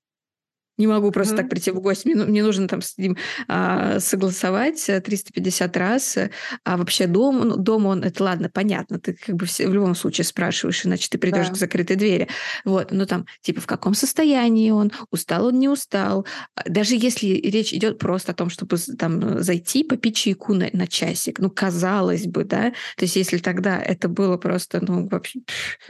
не 0.77 0.88
могу 0.88 1.12
просто 1.12 1.36
так 1.36 1.46
Мгм. 1.46 1.50
прийти 1.50 1.72
в 1.72 1.79
гости. 1.81 2.07
Мне 2.07 2.15
ну 2.17 2.25
мне 2.27 2.43
нужно 2.43 2.67
там 2.67 2.81
с 2.81 2.98
ним, 2.98 3.17
а, 3.48 4.00
согласовать, 4.00 4.88
э, 4.89 5.01
350 5.01 5.75
раз. 5.77 6.17
э, 6.17 6.29
А 6.63 6.77
вообще 6.77 7.07
дом 7.07 7.39
ну, 7.48 7.57
дома 7.57 7.88
он 7.89 8.03
это 8.03 8.24
ладно, 8.24 8.50
понятно, 8.53 9.00
ты 9.00 9.13
как 9.13 9.36
бы 9.36 9.46
все 9.46 9.67
в 9.67 9.74
любом 9.74 9.96
случае 9.96 10.25
спрашиваешь, 10.25 10.86
иначе 10.86 11.07
ты 11.10 11.17
придешь 11.17 11.48
к 11.48 11.51
Да. 11.51 11.55
закрытой 11.55 11.96
двери. 11.96 12.27
Вот, 12.65 12.91
ну 12.91 13.05
там, 13.05 13.25
типа, 13.41 13.62
в 13.62 13.65
каком 13.67 13.93
состоянии 13.93 14.72
он, 14.72 14.91
устал 15.12 15.48
он, 15.48 15.60
не 15.60 15.69
устал. 15.69 16.25
А, 16.55 16.63
даже 16.69 16.96
если 16.96 17.27
речь 17.27 17.74
идет 17.74 17.98
просто 18.00 18.31
о 18.31 18.36
том, 18.36 18.50
чтобы 18.50 18.77
там, 18.98 19.19
э, 19.39 19.41
зайти, 19.43 19.84
попить 19.84 20.15
чайку 20.17 20.53
на 20.53 20.67
на 20.74 20.88
часик. 20.88 21.39
Ну, 21.39 21.50
казалось 21.50 22.25
бы, 22.27 22.43
да. 22.43 22.72
То 22.98 23.05
есть 23.05 23.15
если 23.15 23.38
тогда 23.38 23.79
это 23.81 24.07
было 24.10 24.38
просто, 24.38 24.79
ну, 24.86 25.07
вообще, 25.10 25.39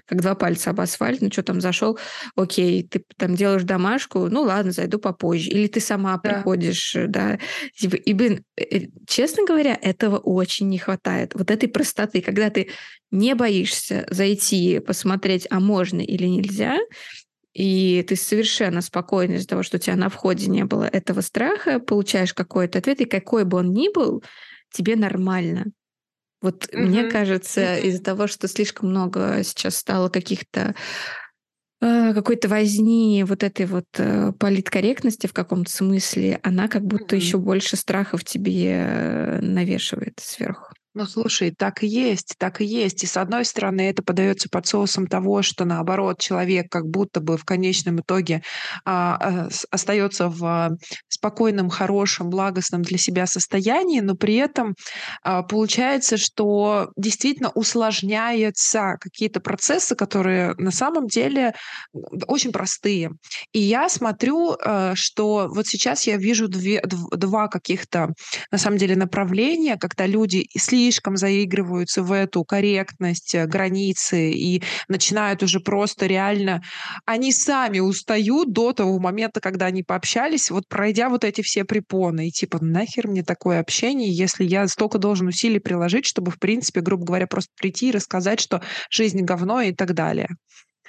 как 0.05 0.21
2 0.21 0.35
пальца 0.35 0.69
об 0.71 0.79
асфальт, 0.81 1.21
ну, 1.21 1.29
что 1.31 1.43
там 1.43 1.61
зашел, 1.61 1.97
окей, 2.35 2.83
ты 2.83 3.03
там 3.17 3.35
делаешь 3.35 3.63
домашку, 3.63 4.27
ну 4.29 4.41
ладно, 4.43 4.71
зайду 4.77 4.99
попозже. 4.99 5.49
Или 5.49 5.67
ты 5.67 5.79
сама 5.81 6.17
Да. 6.23 6.43
приходишь, 6.43 6.95
э, 6.95 7.07
да. 7.07 7.39
Типа, 7.75 7.95
и, 7.95 8.13
блин, 8.13 8.43
э, 8.57 8.87
честно 9.07 9.45
говоря, 9.45 9.77
этого 9.81 10.17
очень 10.17 10.69
не 10.69 10.79
хватает. 10.79 11.33
Вот 11.35 11.51
этой 11.51 11.69
простоты, 11.69 12.21
когда 12.21 12.49
ты 12.49 12.69
не 13.11 13.35
боишься 13.35 14.07
зайти, 14.09 14.79
посмотреть, 14.79 15.47
а 15.49 15.59
можно 15.59 16.01
или 16.01 16.25
нельзя, 16.25 16.77
и 17.53 18.03
ты 18.07 18.15
совершенно 18.15 18.81
спокойна 18.81 19.33
из-за 19.35 19.47
того, 19.47 19.63
что 19.63 19.77
у 19.77 19.79
тебя 19.79 19.95
на 19.95 20.09
входе 20.09 20.47
не 20.47 20.65
было 20.65 20.83
этого 20.85 21.21
страха, 21.21 21.79
получаешь 21.79 22.33
какой-то 22.33 22.79
ответ, 22.79 23.01
и 23.01 23.05
какой 23.05 23.45
бы 23.45 23.57
он 23.57 23.73
ни 23.73 23.91
был, 23.93 24.23
тебе 24.71 24.95
нормально. 24.95 25.65
Вот 26.41 26.69
мне 26.73 27.03
Мгм. 27.03 27.11
кажется, 27.11 27.77
из-за 27.77 28.03
того, 28.03 28.27
что 28.27 28.47
слишком 28.47 28.89
много 28.89 29.41
сейчас 29.43 29.77
стало 29.77 30.09
каких-то 30.09 30.75
какой-то 31.81 32.47
возни, 32.49 33.23
вот 33.27 33.43
этой 33.43 33.65
вот, 33.67 33.85
э, 33.97 34.31
политкорректности 34.39 35.27
в 35.27 35.33
каком-то 35.33 35.71
смысле, 35.71 36.39
она 36.43 36.67
как 36.67 36.83
будто 36.85 37.15
Мгм. 37.15 37.21
еще 37.23 37.37
больше 37.37 37.75
страхов 37.77 38.23
тебе, 38.23 38.71
э, 38.85 39.39
навешивает 39.41 40.19
сверху. 40.19 40.76
Ну, 40.97 41.05
слушай, 41.05 41.53
так 41.55 41.83
и 41.83 41.87
есть, 41.87 42.33
так 42.39 42.59
и 42.59 42.65
есть. 42.65 43.03
И 43.03 43.05
с 43.05 43.17
одной 43.17 43.45
стороны, 43.45 43.81
это 43.81 44.01
подается 44.01 44.49
под 44.49 44.65
соусом 44.65 45.05
того, 45.05 45.43
что 45.43 45.63
наоборот 45.63 46.19
человек 46.19 46.71
как 46.71 46.87
будто 46.87 47.19
бы 47.19 47.37
в 47.37 47.45
конечном 47.45 47.99
итоге 47.99 48.41
а, 48.83 49.15
а, 49.45 49.49
остается 49.69 50.27
в 50.27 50.43
а, 50.43 50.69
спокойном, 51.07 51.69
хорошем, 51.69 52.31
благостном 52.31 52.81
для 52.81 52.97
себя 52.97 53.27
состоянии, 53.27 53.99
но 53.99 54.15
при 54.15 54.37
этом 54.37 54.73
а, 55.21 55.43
получается, 55.43 56.17
что 56.17 56.89
действительно 56.97 57.51
усложняются 57.51 58.95
какие-то 58.99 59.39
процессы, 59.39 59.95
которые 59.95 60.55
на 60.55 60.71
самом 60.71 61.05
деле 61.05 61.53
очень 62.25 62.51
простые. 62.51 63.11
И 63.51 63.59
я 63.59 63.87
смотрю, 63.87 64.55
э, 64.55 64.93
что 64.95 65.47
вот 65.47 65.67
сейчас 65.67 66.07
я 66.07 66.17
вижу 66.17 66.47
две- 66.47 66.81
дв- 66.81 67.15
два 67.15 67.47
каких-то 67.47 68.13
на 68.51 68.57
самом 68.57 68.79
деле 68.79 68.95
направление, 68.95 69.77
когда 69.77 70.07
люди 70.07 70.37
и 70.37 70.57
слишком 70.87 71.17
заигрываются 71.17 72.01
в 72.01 72.11
эту 72.13 72.43
корректность, 72.45 73.35
э, 73.35 73.45
границы 73.45 74.31
и 74.31 74.63
начинают 74.87 75.43
уже 75.43 75.59
просто 75.59 76.05
реально 76.05 76.61
они 77.05 77.33
сами 77.33 77.79
устают 77.79 78.53
до 78.53 78.71
того 78.71 78.97
момента, 78.99 79.41
когда 79.41 79.65
они 79.65 79.83
пообщались, 79.83 80.49
вот 80.49 80.63
пройдя 80.69 81.09
вот 81.09 81.23
эти 81.25 81.41
все 81.41 81.65
препоны. 81.65 82.27
И 82.29 82.31
типа: 82.31 82.59
"Нахер 82.61 83.07
мне 83.07 83.23
такое 83.23 83.59
общение, 83.59 84.11
если 84.11 84.45
я 84.45 84.67
столько 84.67 84.97
должен 84.97 85.27
усилий 85.27 85.59
приложить, 85.59 86.05
чтобы, 86.05 86.31
в 86.31 86.39
принципе, 86.39 86.79
грубо 86.81 87.05
говоря, 87.05 87.27
просто 87.27 87.51
прийти 87.59 87.89
и 87.89 87.91
рассказать, 87.91 88.39
что 88.39 88.61
жизнь 88.89 89.21
говно" 89.23 89.61
и 89.61 89.73
так 89.73 89.93
далее. 89.93 90.29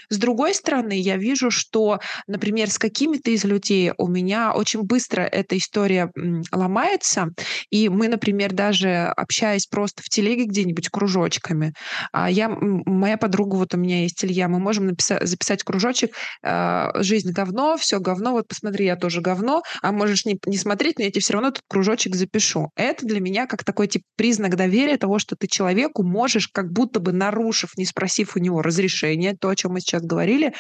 С 0.08 0.18
другой 0.18 0.54
стороны, 0.54 0.98
я 0.98 1.16
вижу, 1.16 1.50
что, 1.50 2.00
например, 2.26 2.70
с 2.70 2.78
какими-то 2.78 3.30
из 3.30 3.44
людей 3.44 3.92
у 3.98 4.08
меня 4.08 4.52
очень 4.52 4.82
быстро 4.82 5.22
эта 5.22 5.56
история 5.56 6.10
ломается, 6.52 7.28
и 7.70 7.88
мы, 7.88 8.08
например, 8.08 8.52
даже 8.52 9.04
общаясь 9.16 9.66
просто 9.66 10.02
в 10.02 10.08
телеге 10.08 10.44
где-нибудь 10.44 10.88
кружочками, 10.88 11.72
а 12.12 12.30
я, 12.30 12.48
моя 12.48 13.16
подруга, 13.16 13.56
вот 13.56 13.74
у 13.74 13.76
меня 13.76 14.02
есть 14.02 14.24
Илья, 14.24 14.48
мы 14.48 14.58
можем 14.58 14.88
написа- 14.88 15.24
записать 15.24 15.62
кружочек 15.62 16.14
а, 16.42 16.90
«Жизнь 17.02 17.32
говно, 17.32 17.76
все 17.76 18.00
говно, 18.00 18.32
вот 18.32 18.48
посмотри, 18.48 18.86
я 18.86 18.96
тоже 18.96 19.20
говно, 19.20 19.62
а 19.82 19.92
можешь 19.92 20.24
не, 20.24 20.38
не 20.46 20.56
смотреть, 20.56 20.98
но 20.98 21.04
я 21.04 21.10
тебе 21.10 21.20
все 21.20 21.34
равно 21.34 21.48
этот 21.48 21.62
кружочек 21.68 22.14
запишу». 22.14 22.70
Это 22.76 23.06
для 23.06 23.20
меня 23.20 23.46
как 23.46 23.64
такой 23.64 23.88
тип 23.88 24.02
признак 24.16 24.56
доверия 24.56 24.96
того, 24.96 25.18
что 25.18 25.36
ты 25.36 25.46
человеку 25.46 26.02
можешь, 26.02 26.48
как 26.48 26.72
будто 26.72 27.00
бы 27.00 27.12
нарушив, 27.12 27.76
не 27.76 27.84
спросив 27.84 28.36
у 28.36 28.38
него 28.38 28.62
разрешения, 28.62 29.36
то, 29.38 29.48
о 29.48 29.56
чем 29.56 29.72
мы 29.72 29.80
сейчас 29.88 30.02
говорили, 30.02 30.54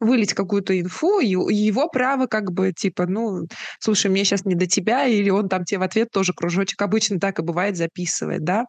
вылить 0.00 0.34
какую-то 0.34 0.78
инфу, 0.80 1.20
и 1.20 1.28
его 1.54 1.88
право 1.88 2.26
как 2.26 2.52
бы 2.52 2.72
типа, 2.72 3.06
ну, 3.06 3.46
слушай, 3.80 4.10
мне 4.10 4.24
сейчас 4.24 4.44
не 4.44 4.54
до 4.54 4.66
тебя, 4.66 5.06
или 5.06 5.30
он 5.30 5.48
там 5.48 5.64
тебе 5.64 5.78
в 5.80 5.82
ответ 5.82 6.10
тоже 6.12 6.32
кружочек, 6.34 6.80
обычно 6.82 7.18
так 7.20 7.38
и 7.38 7.42
бывает, 7.42 7.76
записывает, 7.76 8.44
да. 8.44 8.66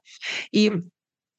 И 0.51 0.72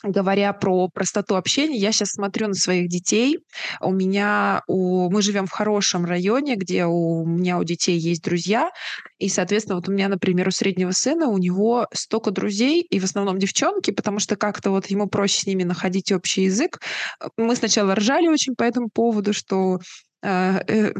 Говоря 0.02 0.52
про 0.52 0.88
простоту 0.88 1.34
общения, 1.36 1.78
я 1.78 1.90
сейчас 1.90 2.10
смотрю 2.10 2.48
на 2.48 2.54
своих 2.54 2.88
детей. 2.88 3.38
У 3.80 3.90
меня 3.90 4.62
у 4.66 5.08
мы 5.10 5.22
живем 5.22 5.46
в 5.46 5.50
хорошем 5.52 6.04
районе, 6.04 6.56
где 6.56 6.84
у 6.84 7.24
меня 7.24 7.58
у 7.58 7.64
детей 7.64 7.96
есть 7.98 8.22
друзья. 8.22 8.70
И, 9.18 9.28
соответственно, 9.30 9.76
вот 9.76 9.88
у 9.88 9.92
меня, 9.92 10.08
например, 10.08 10.48
у 10.48 10.50
среднего 10.50 10.90
сына, 10.90 11.28
у 11.28 11.38
него 11.38 11.86
столько 11.94 12.30
друзей, 12.32 12.82
и 12.82 13.00
в 13.00 13.04
основном 13.04 13.38
девчонки, 13.38 13.92
потому 13.92 14.18
что 14.18 14.36
как-то 14.36 14.70
вот 14.70 14.86
ему 14.86 15.06
проще 15.08 15.40
с 15.40 15.46
ними 15.46 15.62
находить 15.62 16.12
общий 16.12 16.42
язык. 16.44 16.80
Мы 17.38 17.56
сначала 17.56 17.94
ржали 17.94 18.28
очень 18.28 18.54
по 18.56 18.62
этому 18.64 18.90
поводу, 18.92 19.32
что, 19.32 19.78
э, 20.22 20.58
э 20.68 20.92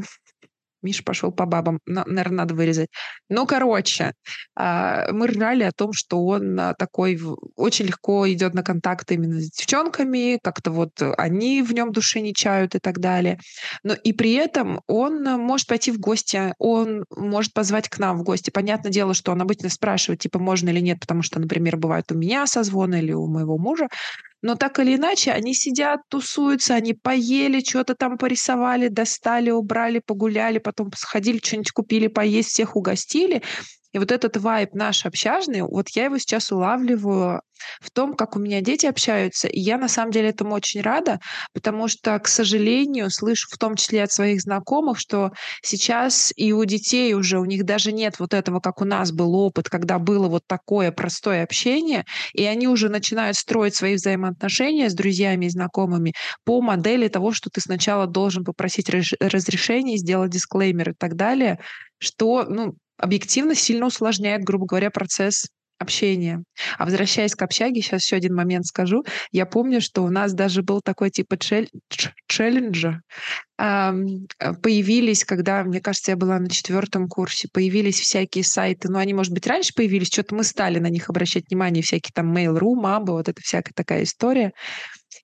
Миша 0.84 1.02
пошел 1.02 1.32
по 1.32 1.46
бабам. 1.46 1.80
Наверное, 1.86 2.38
надо 2.38 2.54
вырезать. 2.54 2.88
Ну, 3.28 3.46
короче, 3.46 4.12
а, 4.54 5.10
мы 5.12 5.26
ржали 5.26 5.64
о 5.64 5.72
том, 5.72 5.92
что 5.92 6.24
он, 6.24 6.58
а, 6.60 6.74
такой 6.74 7.18
очень 7.56 7.86
легко 7.86 8.30
идет 8.30 8.54
на 8.54 8.62
контакт 8.62 9.10
именно 9.10 9.40
с 9.40 9.50
девчонками, 9.50 10.38
как-то 10.42 10.70
вот 10.70 10.92
они 11.16 11.62
в 11.62 11.72
нем 11.72 11.90
души 11.90 12.20
не 12.20 12.34
чают 12.34 12.74
и 12.74 12.78
так 12.78 13.00
далее. 13.00 13.38
Но 13.82 13.94
и 13.94 14.12
при 14.12 14.34
этом 14.34 14.80
он, 14.86 15.24
может 15.24 15.66
пойти 15.66 15.90
в 15.90 15.98
гости, 15.98 16.54
он 16.58 17.04
может 17.10 17.52
позвать 17.52 17.88
к 17.88 17.98
нам 17.98 18.18
в 18.18 18.22
гости. 18.22 18.50
Понятное 18.50 18.92
дело, 18.92 19.14
что 19.14 19.32
он 19.32 19.40
обычно 19.42 19.70
спрашивает, 19.70 20.20
типа, 20.20 20.38
можно 20.38 20.68
или 20.68 20.80
нет, 20.80 21.00
потому 21.00 21.22
что, 21.22 21.40
например, 21.40 21.76
бывает 21.76 22.10
у 22.12 22.14
меня 22.14 22.46
созвоны 22.46 22.96
или 22.96 23.12
у 23.12 23.26
моего 23.26 23.58
мужа. 23.58 23.88
Но 24.44 24.56
так 24.56 24.78
или 24.78 24.96
иначе, 24.96 25.30
они 25.32 25.54
сидят, 25.54 26.00
тусуются, 26.10 26.74
они 26.74 26.92
поели, 26.92 27.64
что 27.66 27.82
то 27.82 27.94
там 27.94 28.18
порисовали, 28.18 28.88
достали, 28.88 29.48
убрали, 29.48 30.02
погуляли, 30.04 30.58
потом 30.58 30.90
сходили, 30.94 31.38
что 31.38 31.56
нибудь 31.56 31.70
купили 31.70 32.08
поесть, 32.08 32.50
всех 32.50 32.76
угостили. 32.76 33.42
И 33.94 33.98
вот 33.98 34.10
этот 34.10 34.36
вайб 34.36 34.74
наш 34.74 35.06
общажный, 35.06 35.62
вот 35.62 35.88
я 35.90 36.06
его 36.06 36.18
сейчас 36.18 36.50
улавливаю 36.50 37.40
в 37.80 37.90
том, 37.92 38.14
как 38.14 38.36
у 38.36 38.40
меня 38.40 38.60
дети 38.60 38.86
общаются. 38.86 39.46
И 39.46 39.60
я 39.60 39.78
на 39.78 39.88
самом 39.88 40.10
деле 40.10 40.30
этому 40.30 40.54
очень 40.54 40.80
рада, 40.82 41.20
потому 41.52 41.86
что, 41.86 42.18
к 42.18 42.26
сожалению, 42.26 43.08
слышу 43.10 43.48
в 43.50 43.56
том 43.56 43.76
числе 43.76 44.02
от 44.02 44.10
своих 44.10 44.40
знакомых, 44.40 44.98
что 44.98 45.30
сейчас 45.62 46.32
и 46.36 46.52
у 46.52 46.64
детей 46.64 47.14
уже, 47.14 47.38
у 47.38 47.44
них 47.44 47.64
даже 47.64 47.92
нет 47.92 48.18
вот 48.18 48.34
этого, 48.34 48.58
как 48.58 48.80
у 48.80 48.84
нас 48.84 49.12
был 49.12 49.34
опыт, 49.36 49.68
когда 49.68 50.00
было 50.00 50.28
вот 50.28 50.42
такое 50.48 50.90
простое 50.90 51.44
общение, 51.44 52.04
и 52.32 52.44
они 52.44 52.66
уже 52.66 52.88
начинают 52.88 53.36
строить 53.36 53.76
свои 53.76 53.94
взаимоотношения 53.94 54.90
с 54.90 54.94
друзьями 54.94 55.46
и 55.46 55.50
знакомыми 55.50 56.14
по 56.44 56.60
модели 56.60 57.06
того, 57.06 57.32
что 57.32 57.48
ты 57.48 57.60
сначала 57.60 58.06
должен 58.08 58.44
попросить 58.44 58.88
реш- 58.88 59.14
разрешение, 59.20 59.98
сделать 59.98 60.32
дисклеймер 60.32 60.90
и 60.90 60.94
так 60.94 61.14
далее, 61.14 61.60
что, 62.04 62.44
ну, 62.48 62.74
объективно 62.98 63.54
сильно 63.54 63.86
усложняет, 63.86 64.44
грубо 64.44 64.66
говоря, 64.66 64.90
процесс 64.90 65.48
общение. 65.78 66.42
А 66.78 66.84
возвращаясь 66.84 67.34
к 67.34 67.42
общаге, 67.42 67.82
сейчас 67.82 68.04
еще 68.04 68.16
один 68.16 68.34
момент 68.34 68.64
скажу. 68.66 69.04
Я 69.32 69.44
помню, 69.44 69.80
что 69.80 70.02
у 70.02 70.08
нас 70.08 70.32
даже 70.32 70.62
был 70.62 70.80
такой 70.80 71.10
типа 71.10 71.36
чель... 71.36 71.68
челленджа. 72.28 73.00
Появились, 73.56 75.24
когда, 75.24 75.64
мне 75.64 75.80
кажется, 75.80 76.12
я 76.12 76.16
была 76.16 76.38
на 76.38 76.48
четвертом 76.48 77.08
курсе, 77.08 77.48
появились 77.52 78.00
всякие 78.00 78.44
сайты, 78.44 78.88
ну, 78.88 78.98
они, 78.98 79.14
может 79.14 79.32
быть, 79.32 79.46
раньше 79.46 79.72
появились, 79.74 80.08
что-то 80.08 80.34
мы 80.34 80.44
стали 80.44 80.78
на 80.78 80.88
них 80.88 81.10
обращать 81.10 81.44
внимание, 81.48 81.82
всякие 81.82 82.12
там 82.14 82.34
Mail.ru, 82.36 82.74
Mamba, 82.80 83.12
вот 83.12 83.28
эта 83.28 83.40
всякая 83.42 83.72
такая 83.74 84.04
история. 84.04 84.52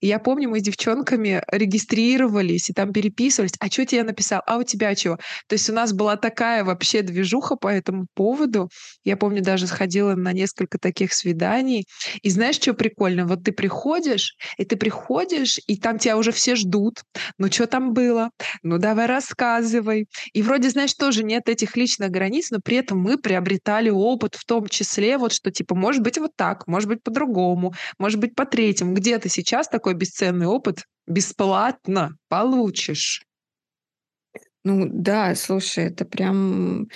И 0.01 0.07
я 0.07 0.19
помню, 0.19 0.49
мы 0.49 0.61
с 0.61 0.63
девчонками 0.63 1.43
регистрировались 1.51 2.71
и 2.71 2.73
там 2.73 2.93
переписывались. 2.93 3.53
А 3.61 3.67
что 3.69 3.85
тебе 3.87 4.03
написал? 4.03 4.43
А 4.47 4.57
у 4.59 4.63
тебя 4.63 4.95
чего? 4.95 5.17
То 5.47 5.55
есть 5.55 5.69
у 5.71 5.73
нас 5.73 5.93
была 5.93 6.17
такая 6.17 6.65
вообще 6.65 7.03
движуха 7.03 7.57
по 7.57 7.69
этому 7.69 8.07
поводу. 8.15 8.71
Я 9.05 9.17
помню, 9.17 9.43
даже 9.43 9.67
сходила 9.67 10.15
на 10.15 10.33
несколько 10.33 10.79
таких 10.79 11.13
свиданий. 11.13 11.87
И 12.23 12.31
знаешь, 12.31 12.57
что 12.57 12.75
прикольно? 12.75 13.27
Вот 13.27 13.45
ты 13.45 13.53
приходишь, 13.53 14.37
и 14.59 14.65
ты 14.65 14.77
приходишь, 14.77 15.59
и 15.67 15.77
там 15.77 15.99
тебя 15.99 16.17
уже 16.17 16.33
все 16.33 16.55
ждут. 16.55 17.03
Ну, 17.39 17.51
что 17.51 17.67
там 17.67 17.95
было? 17.95 18.31
Ну, 18.63 18.79
давай 18.79 19.07
рассказывай. 19.07 20.07
И 20.33 20.43
вроде, 20.43 20.71
знаешь, 20.71 20.95
тоже 20.95 21.25
нет 21.25 21.49
этих 21.49 21.77
личных 21.77 22.11
границ, 22.11 22.51
но 22.51 22.59
при 22.63 22.77
этом 22.77 22.99
мы 22.99 23.17
приобретали 23.17 23.91
опыт 23.91 24.35
в 24.35 24.45
том 24.45 24.67
числе, 24.67 25.17
вот 25.19 25.33
что 25.33 25.51
типа, 25.51 25.75
может 25.75 26.03
быть, 26.03 26.19
вот 26.19 26.33
так, 26.37 26.67
может 26.67 26.89
быть, 26.89 27.03
по-другому, 27.03 27.75
может 27.99 28.21
быть, 28.21 28.35
по 28.35 28.45
третьему. 28.45 28.95
Где 28.95 29.19
ты 29.19 29.29
сейчас 29.29 29.69
такой 29.69 29.95
бесценный 29.95 30.47
опыт 30.47 30.85
бесплатно 31.07 32.17
получишь? 32.29 33.23
Ну 34.63 34.87
да, 34.91 35.35
слушай, 35.35 35.85
это 35.85 36.05
прям 36.05 36.87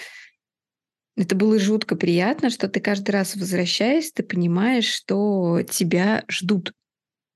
это 1.16 1.34
было 1.36 1.58
жутко 1.58 1.96
приятно, 1.96 2.50
что 2.50 2.68
ты 2.68 2.80
каждый 2.80 3.10
раз 3.12 3.36
возвращаясь, 3.36 4.12
ты 4.12 4.22
понимаешь, 4.22 4.86
что 4.86 5.62
тебя 5.68 6.24
ждут. 6.28 6.72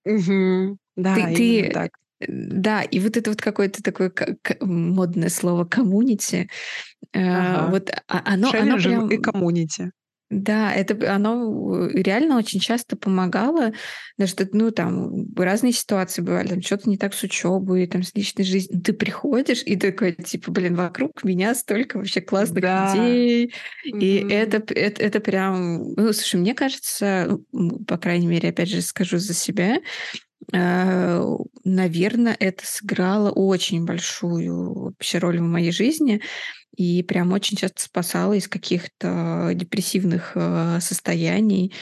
Угу. 0.05 0.79
Да, 0.97 1.15
ты, 1.15 1.37
ты, 1.37 1.71
так. 1.73 1.91
Да, 2.27 2.83
и 2.83 2.99
вот 2.99 3.17
это 3.17 3.31
вот 3.31 3.41
какое-то 3.41 3.83
такое 3.83 4.13
модное 4.61 5.29
слово 5.29 5.65
коммунити, 5.65 6.49
э, 7.13 7.21
Ага. 7.21 7.71
вот 7.71 7.91
а- 8.09 8.23
оно, 8.25 8.49
оно 8.49 8.51
Челленджи 8.51 8.91
и 8.91 9.09
прям 9.09 9.23
коммунити. 9.23 9.93
Да, 10.31 10.73
это 10.75 11.15
оно 11.15 11.87
э, 11.87 12.03
реально 12.03 12.37
очень 12.37 12.61
часто 12.61 12.97
помогало, 12.97 13.73
даже 14.19 14.35
ну, 14.53 14.71
там 14.71 15.27
разные 15.35 15.73
ситуации 15.73 16.21
бывали, 16.23 16.49
там 16.49 16.63
что-то 16.63 16.91
не 16.91 16.99
так 16.99 17.15
с 17.15 17.23
учебой, 17.23 17.87
там 17.87 18.03
с 18.03 18.15
личной 18.15 18.45
жизнью. 18.45 18.81
Ты 18.83 18.93
приходишь 18.93 19.63
и 19.65 19.77
такой, 19.77 20.13
типа, 20.13 20.51
блин, 20.51 20.77
вокруг 20.77 21.25
меня 21.25 21.55
столько 21.55 21.97
вообще 21.97 22.21
классных 22.21 22.65
Да. 22.65 22.75
людей, 22.75 23.53
и 23.85 24.17
Мгм. 24.19 24.29
это, 24.29 24.59
это, 24.75 25.03
это 25.03 25.21
прям, 25.21 25.95
ну, 25.95 26.13
слушай, 26.13 26.37
мне 26.37 26.55
кажется, 26.55 27.39
ну, 27.53 27.79
по 27.85 27.97
крайней 27.97 28.27
мере, 28.27 28.51
опять 28.51 28.69
же 28.69 28.83
скажу 28.83 29.19
за 29.19 29.33
себя, 29.35 29.79
наверное, 31.65 32.37
это 32.39 32.65
сыграло 32.67 33.31
очень 33.31 33.85
большую 33.85 34.85
вообще 34.85 35.19
роль 35.19 35.39
в 35.39 35.43
моей 35.43 35.73
жизни 35.73 36.23
и 36.79 37.03
прям 37.05 37.33
очень 37.33 37.59
часто 37.59 37.83
спасало 37.83 38.35
из 38.35 38.49
каких-то 38.49 39.53
депрессивных 39.55 40.33
э, 40.37 40.79
состояний. 40.81 41.75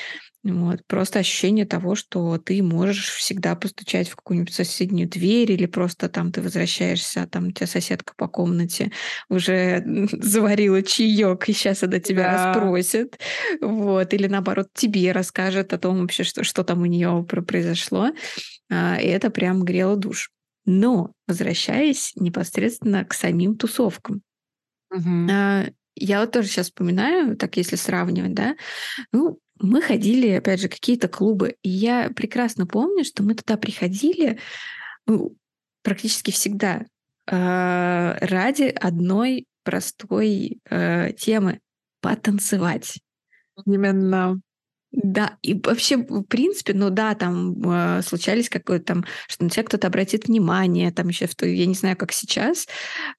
Вот. 0.45 0.81
Просто 0.87 1.19
ощущение 1.19 1.67
того, 1.67 1.97
что 1.97 2.39
ты 2.39 2.63
можешь 2.63 3.09
всегда 3.11 3.57
постучать 3.57 4.09
в 4.09 4.15
какую-нибудь 4.17 4.55
соседнюю 4.55 5.09
дверь 5.09 5.51
или 5.53 5.67
просто 5.67 6.09
там 6.09 6.31
ты 6.33 6.41
возвращаешься, 6.41 7.23
а 7.23 7.27
там 7.27 7.49
у 7.49 7.51
тебя 7.51 7.67
соседка 7.67 8.15
по 8.17 8.29
комнате 8.29 8.93
уже 9.29 9.83
заварила 10.13 10.83
чаек, 10.83 11.49
и 11.49 11.53
сейчас 11.53 11.83
она 11.83 11.99
тебя 11.99 12.25
Да. 12.27 12.33
расспросит. 12.35 13.19
Вот. 13.61 14.15
Или 14.15 14.29
наоборот, 14.29 14.69
тебе 14.75 15.13
расскажет 15.13 15.73
о 15.73 15.79
том 15.79 16.01
вообще, 16.01 16.25
что, 16.25 16.45
что 16.45 16.65
там 16.65 16.83
у 16.83 16.87
нее 16.87 17.25
произошло. 17.29 18.11
А, 18.71 18.99
И 19.01 19.07
это 19.07 19.31
прям 19.31 19.65
грело 19.65 19.97
душ. 19.97 20.31
Но 20.65 21.13
возвращаясь 21.29 22.13
непосредственно 22.17 23.05
к 23.05 23.15
самим 23.15 23.57
тусовкам. 23.57 24.23
Мгм. 24.91 25.29
А, 25.31 25.67
Я 25.99 26.21
вот 26.21 26.33
тоже 26.33 26.49
сейчас 26.49 26.67
вспоминаю, 26.67 27.37
так 27.37 27.57
если 27.57 27.77
сравнивать, 27.77 28.35
да, 28.35 28.57
ну, 29.13 29.39
мы 29.61 29.83
ходили, 29.83 30.31
опять 30.31 30.61
же, 30.61 30.69
какие-то 30.69 31.09
клубы, 31.09 31.57
и 31.63 31.71
я 31.71 32.11
прекрасно 32.17 32.67
помню, 32.67 33.05
что 33.05 33.23
мы 33.23 33.35
туда 33.35 33.57
приходили 33.59 34.39
ну, 35.07 35.37
практически 35.83 36.31
всегда 36.33 36.85
а, 37.29 38.17
ради 38.21 38.65
одной 38.65 39.47
простой 39.65 40.61
э, 40.71 41.13
темы— 41.15 41.61
потанцевать. 42.03 43.01
Именно. 43.67 44.41
Да, 44.99 45.37
и 45.43 45.53
вообще, 45.53 45.99
в 45.99 46.23
принципе, 46.23 46.73
ну 46.73 46.89
да, 46.89 47.15
там 47.15 47.55
э, 47.71 48.01
случались 48.03 48.49
какое-то 48.49 48.95
там, 48.95 49.05
что 49.29 49.45
на 49.45 49.51
тебя 49.51 49.63
кто-то 49.65 49.89
обратит 49.89 50.27
внимание, 50.27 50.91
там 50.91 51.09
еще 51.09 51.27
в 51.27 51.35
той, 51.35 51.55
я 51.55 51.67
не 51.67 51.75
знаю, 51.75 51.99
как 51.99 52.13
сейчас, 52.13 52.67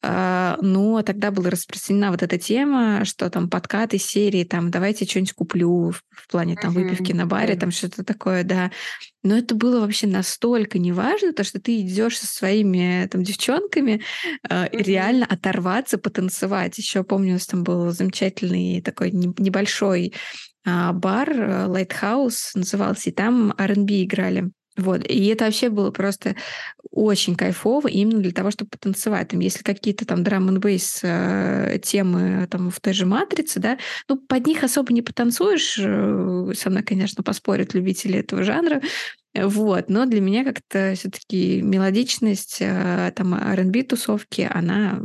э, 0.01 0.55
но 0.59 1.03
тогда 1.03 1.29
была 1.29 1.51
распространена 1.51 2.09
вот 2.09 2.23
эта 2.23 2.39
тема, 2.39 3.05
что 3.05 3.29
там 3.29 3.47
подкаты 3.47 3.99
серии, 3.99 4.43
там, 4.43 4.71
давайте 4.71 5.05
что-нибудь 5.05 5.33
куплю 5.33 5.91
в, 5.91 6.01
в 6.09 6.27
плане 6.31 6.55
там 6.55 6.73
выпивки 6.73 7.11
на 7.11 7.27
баре, 7.27 7.55
там 7.55 7.69
что-то 7.69 8.03
такое, 8.03 8.43
да. 8.43 8.71
Но 9.23 9.37
это 9.37 9.53
было 9.53 9.79
вообще 9.79 10.07
настолько 10.07 10.79
неважно, 10.79 11.31
то, 11.31 11.43
что 11.43 11.61
ты 11.61 11.81
идешь 11.81 12.17
со 12.17 12.25
своими 12.25 13.07
там 13.11 13.21
девчонками, 13.21 14.01
э, 14.49 14.63
Мгм. 14.63 14.83
реально 14.83 15.25
оторваться, 15.27 15.99
потанцевать. 15.99 16.75
Еще 16.79 17.03
помню, 17.03 17.31
у 17.31 17.33
нас 17.33 17.45
там 17.45 17.63
был 17.63 17.91
замечательный 17.91 18.81
такой 18.81 19.11
не- 19.11 19.33
небольшой 19.37 20.13
бар 20.93 21.29
э, 21.31 21.65
Lighthouse 21.67 22.51
назывался, 22.55 23.09
и 23.09 23.13
там 23.13 23.53
R&B 23.57 24.03
играли. 24.03 24.51
Вот. 24.77 25.03
И 25.07 25.25
это 25.27 25.45
вообще 25.45 25.69
было 25.69 25.89
просто 25.89 26.35
очень 26.91 27.35
кайфово 27.35 27.87
именно 27.87 28.19
для 28.21 28.31
того, 28.31 28.51
чтобы 28.51 28.69
потанцевать. 28.69 29.29
Там, 29.29 29.39
если 29.39 29.63
какие-то 29.63 30.05
там 30.05 30.23
драм 30.23 30.47
н 30.49 30.59
бейс 30.59 31.01
темы 31.81 32.47
там 32.49 32.69
в 32.69 32.79
той 32.79 32.93
же 32.93 33.05
«Матрице», 33.07 33.59
да, 33.59 33.77
ну, 34.07 34.17
под 34.17 34.45
них 34.45 34.63
особо 34.63 34.93
не 34.93 35.01
потанцуешь. 35.01 35.79
э, 35.79 36.51
Со 36.55 36.69
мной, 36.69 36.83
конечно, 36.83 37.23
поспорят 37.23 37.73
любители 37.73 38.19
этого 38.19 38.43
жанра. 38.43 38.81
Вот. 39.35 39.89
Но 39.89 40.05
для 40.05 40.21
меня 40.21 40.43
как-то 40.43 40.93
все 40.95 41.09
таки 41.09 41.61
мелодичность 41.61 42.57
э, 42.59 43.11
там 43.15 43.33
R&B 43.33 43.83
тусовки, 43.83 44.47
она 44.51 45.01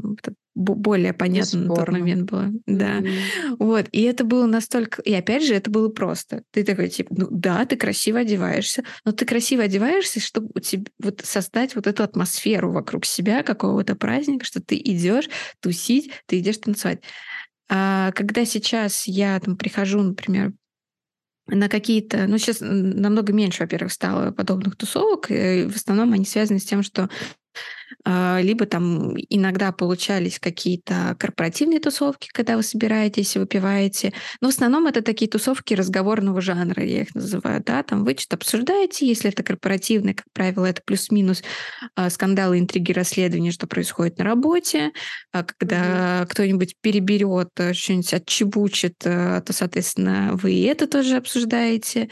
более 0.54 1.12
понятна 1.12 1.60
на 1.60 1.74
тот 1.74 1.88
момент 1.88 2.30
была. 2.30 2.50
Да. 2.66 3.00
Мгм. 3.00 3.56
Вот, 3.58 3.86
и 3.92 4.02
это 4.02 4.24
было 4.24 4.46
настолько... 4.46 5.00
И 5.02 5.12
опять 5.14 5.44
же, 5.44 5.54
это 5.54 5.70
было 5.70 5.88
просто. 5.88 6.42
Ты 6.50 6.64
такой, 6.64 6.88
типа, 6.88 7.14
ну 7.16 7.28
да, 7.30 7.64
ты 7.64 7.76
красиво 7.76 8.20
одеваешься, 8.20 8.84
но 9.04 9.12
ты 9.12 9.24
красиво 9.24 9.62
одеваешься, 9.62 10.20
чтобы 10.20 10.50
у 10.54 10.60
тебя 10.60 10.84
вот 10.98 11.22
создать 11.24 11.74
вот 11.74 11.86
эту 11.86 12.02
атмосферу 12.02 12.70
вокруг 12.70 13.04
себя, 13.06 13.42
какого-то 13.42 13.96
праздника, 13.96 14.44
что 14.44 14.60
ты 14.60 14.76
идешь 14.76 15.28
тусить, 15.60 16.10
ты 16.26 16.38
идешь 16.38 16.58
танцевать. 16.58 17.02
А 17.68 18.12
когда 18.12 18.44
сейчас 18.44 19.06
я 19.06 19.40
там 19.40 19.56
прихожу, 19.56 20.02
например, 20.02 20.52
на 21.46 21.68
какие-то... 21.68 22.26
Ну, 22.26 22.38
сейчас 22.38 22.58
намного 22.60 23.32
меньше, 23.32 23.62
во-первых, 23.62 23.92
стало 23.92 24.30
подобных 24.30 24.76
тусовок. 24.76 25.30
И 25.30 25.64
в 25.64 25.76
основном 25.76 26.12
они 26.12 26.24
связаны 26.24 26.58
с 26.58 26.64
тем, 26.64 26.82
что 26.82 27.08
либо 28.04 28.66
там 28.66 29.14
иногда 29.28 29.72
получались 29.72 30.38
какие-то 30.38 31.16
корпоративные 31.18 31.80
тусовки, 31.80 32.28
когда 32.32 32.56
вы 32.56 32.62
собираетесь 32.62 33.36
выпиваете. 33.36 34.12
Но 34.40 34.48
в 34.48 34.52
основном 34.52 34.86
это 34.86 35.02
такие 35.02 35.30
тусовки 35.30 35.74
разговорного 35.74 36.40
жанра, 36.40 36.82
я 36.82 37.02
их 37.02 37.14
называю. 37.14 37.62
Да? 37.64 37.82
Там 37.82 38.04
вы 38.04 38.16
что-то 38.16 38.36
обсуждаете, 38.36 39.06
если 39.06 39.30
это 39.30 39.42
корпоративные, 39.42 40.14
как 40.14 40.26
правило, 40.32 40.66
это 40.66 40.82
плюс-минус 40.84 41.42
а, 41.94 42.10
скандалы, 42.10 42.58
интриги, 42.58 42.92
расследования, 42.92 43.52
что 43.52 43.66
происходит 43.66 44.18
на 44.18 44.24
работе. 44.24 44.92
А 45.32 45.44
когда 45.44 46.26
кто-нибудь 46.28 46.76
переберет, 46.80 47.50
э, 47.58 47.72
что-нибудь 47.72 48.14
отчебучит, 48.14 48.96
э, 49.04 49.42
то, 49.44 49.52
соответственно, 49.52 50.30
вы 50.34 50.52
и 50.52 50.62
это 50.62 50.86
тоже 50.86 51.16
обсуждаете. 51.16 52.08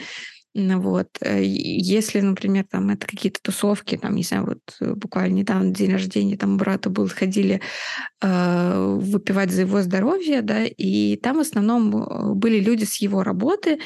Вот. 0.53 1.07
э, 1.21 1.41
Если, 1.43 2.19
например, 2.19 2.65
там 2.69 2.89
это 2.89 3.07
какие-то 3.07 3.39
тусовки, 3.41 3.97
там, 3.97 4.15
не 4.15 4.23
знаю, 4.23 4.45
вот 4.45 4.59
э, 4.81 4.93
буквально 4.95 5.35
недавно 5.35 5.73
день 5.73 5.91
рождения 5.91 6.37
там 6.37 6.57
брата 6.57 6.89
был, 6.89 7.07
ходили 7.07 7.61
э, 8.21 8.97
выпивать 8.99 9.51
за 9.51 9.61
его 9.61 9.81
здоровье, 9.81 10.41
да, 10.41 10.65
и 10.65 11.15
там 11.17 11.37
в 11.37 11.41
основном 11.41 11.95
э, 11.95 12.33
были 12.33 12.59
люди 12.59 12.83
с 12.83 12.97
его 12.97 13.23
работы, 13.23 13.79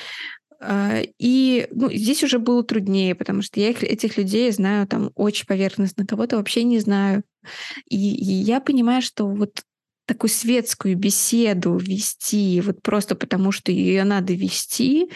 и 1.19 1.67
ну, 1.71 1.91
здесь 1.91 2.23
уже 2.23 2.39
было 2.39 2.63
труднее, 2.63 3.13
потому 3.13 3.41
что 3.41 3.59
я 3.59 3.69
их, 3.69 3.83
этих 3.83 4.17
людей 4.17 4.49
знаю 4.51 4.87
там 4.87 5.11
очень 5.13 5.45
поверхностно, 5.45 6.07
кого-то 6.07 6.37
вообще 6.37 6.63
не 6.63 6.79
знаю. 6.79 7.23
И, 7.89 8.15
и 8.15 8.33
я 8.33 8.61
понимаю, 8.61 9.01
что 9.01 9.27
вот 9.27 9.61
такую 10.05 10.29
светскую 10.29 10.95
беседу 10.97 11.77
вести, 11.77 12.61
вот 12.61 12.81
просто 12.81 13.15
потому, 13.15 13.51
что 13.51 13.71
ее 13.71 14.03
надо 14.03 14.33
вести, 14.33 15.09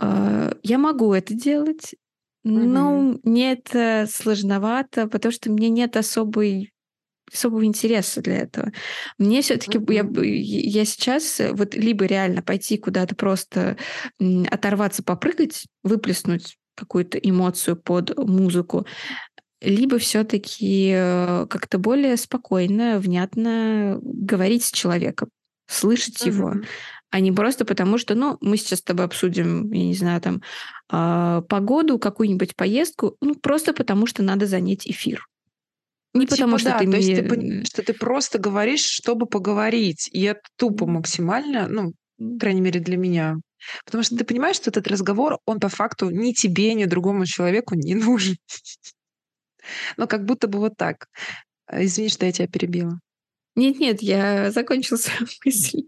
э, 0.00 0.52
я 0.62 0.78
могу 0.78 1.12
это 1.12 1.34
делать, 1.34 1.94
но 2.42 3.18
мне 3.22 3.52
это 3.52 4.08
сложновато, 4.10 5.08
потому 5.08 5.32
что 5.32 5.50
мне 5.50 5.68
нет 5.68 5.96
особой 5.96 6.72
особого 7.32 7.64
интереса 7.64 8.22
для 8.22 8.38
этого. 8.38 8.72
Мне 9.18 9.42
все-таки 9.42 9.78
mm-hmm. 9.78 10.42
я, 10.42 10.80
я 10.80 10.84
сейчас 10.84 11.40
вот 11.52 11.74
либо 11.76 12.04
реально 12.04 12.42
пойти 12.42 12.76
куда-то 12.76 13.14
просто 13.14 13.76
оторваться, 14.50 15.04
попрыгать, 15.04 15.66
выплеснуть 15.84 16.56
какую-то 16.74 17.18
эмоцию 17.18 17.76
под 17.76 18.16
музыку, 18.16 18.86
либо 19.60 19.98
все-таки 19.98 20.92
э, 20.94 21.46
как-то 21.48 21.78
более 21.78 22.16
спокойно, 22.16 22.98
внятно 22.98 23.98
говорить 24.02 24.64
с 24.64 24.72
человеком, 24.72 25.28
слышать 25.66 26.22
mm-hmm. 26.22 26.28
его, 26.28 26.54
а 27.10 27.20
не 27.20 27.32
просто 27.32 27.64
потому, 27.64 27.98
что, 27.98 28.14
ну, 28.14 28.38
мы 28.40 28.56
сейчас 28.56 28.78
с 28.78 28.82
тобой 28.82 29.04
обсудим, 29.04 29.70
я 29.72 29.84
не 29.84 29.94
знаю, 29.94 30.20
там, 30.20 30.42
э, 30.90 31.42
погоду, 31.48 31.98
какую-нибудь 31.98 32.56
поездку, 32.56 33.16
ну, 33.20 33.34
просто 33.34 33.72
потому 33.72 34.06
что 34.06 34.22
надо 34.22 34.46
занять 34.46 34.86
эфир. 34.86 35.26
Не 36.14 36.22
ну, 36.22 36.26
потому 36.26 36.56
типа, 36.56 36.58
что 36.58 36.70
да, 36.70 36.78
ты 36.78 36.90
то 36.90 36.96
есть 36.96 37.28
ты, 37.28 37.64
что 37.64 37.82
ты 37.82 37.94
просто 37.94 38.38
говоришь, 38.38 38.84
чтобы 38.84 39.26
поговорить, 39.26 40.08
и 40.12 40.22
это 40.22 40.40
тупо 40.56 40.86
максимально, 40.86 41.68
ну, 41.68 41.92
по 42.18 42.38
крайней 42.38 42.60
мере 42.60 42.80
для 42.80 42.96
меня. 42.96 43.36
Потому 43.84 44.02
что 44.02 44.16
ты 44.16 44.24
понимаешь, 44.24 44.56
что 44.56 44.70
этот 44.70 44.88
разговор, 44.88 45.38
он 45.44 45.60
по 45.60 45.68
факту 45.68 46.10
ни 46.10 46.32
тебе, 46.32 46.74
ни 46.74 46.84
другому 46.84 47.26
человеку 47.26 47.74
не 47.74 47.94
нужен. 47.94 48.36
Ну, 49.96 50.06
как 50.06 50.24
будто 50.24 50.48
бы 50.48 50.58
вот 50.58 50.76
так. 50.76 51.08
Извини, 51.70 52.08
что 52.08 52.26
я 52.26 52.32
тебя 52.32 52.48
перебила. 52.48 53.00
Нет-нет, 53.56 54.02
я 54.02 54.50
закончила 54.50 54.96
свою 54.98 55.28
мысль. 55.44 55.82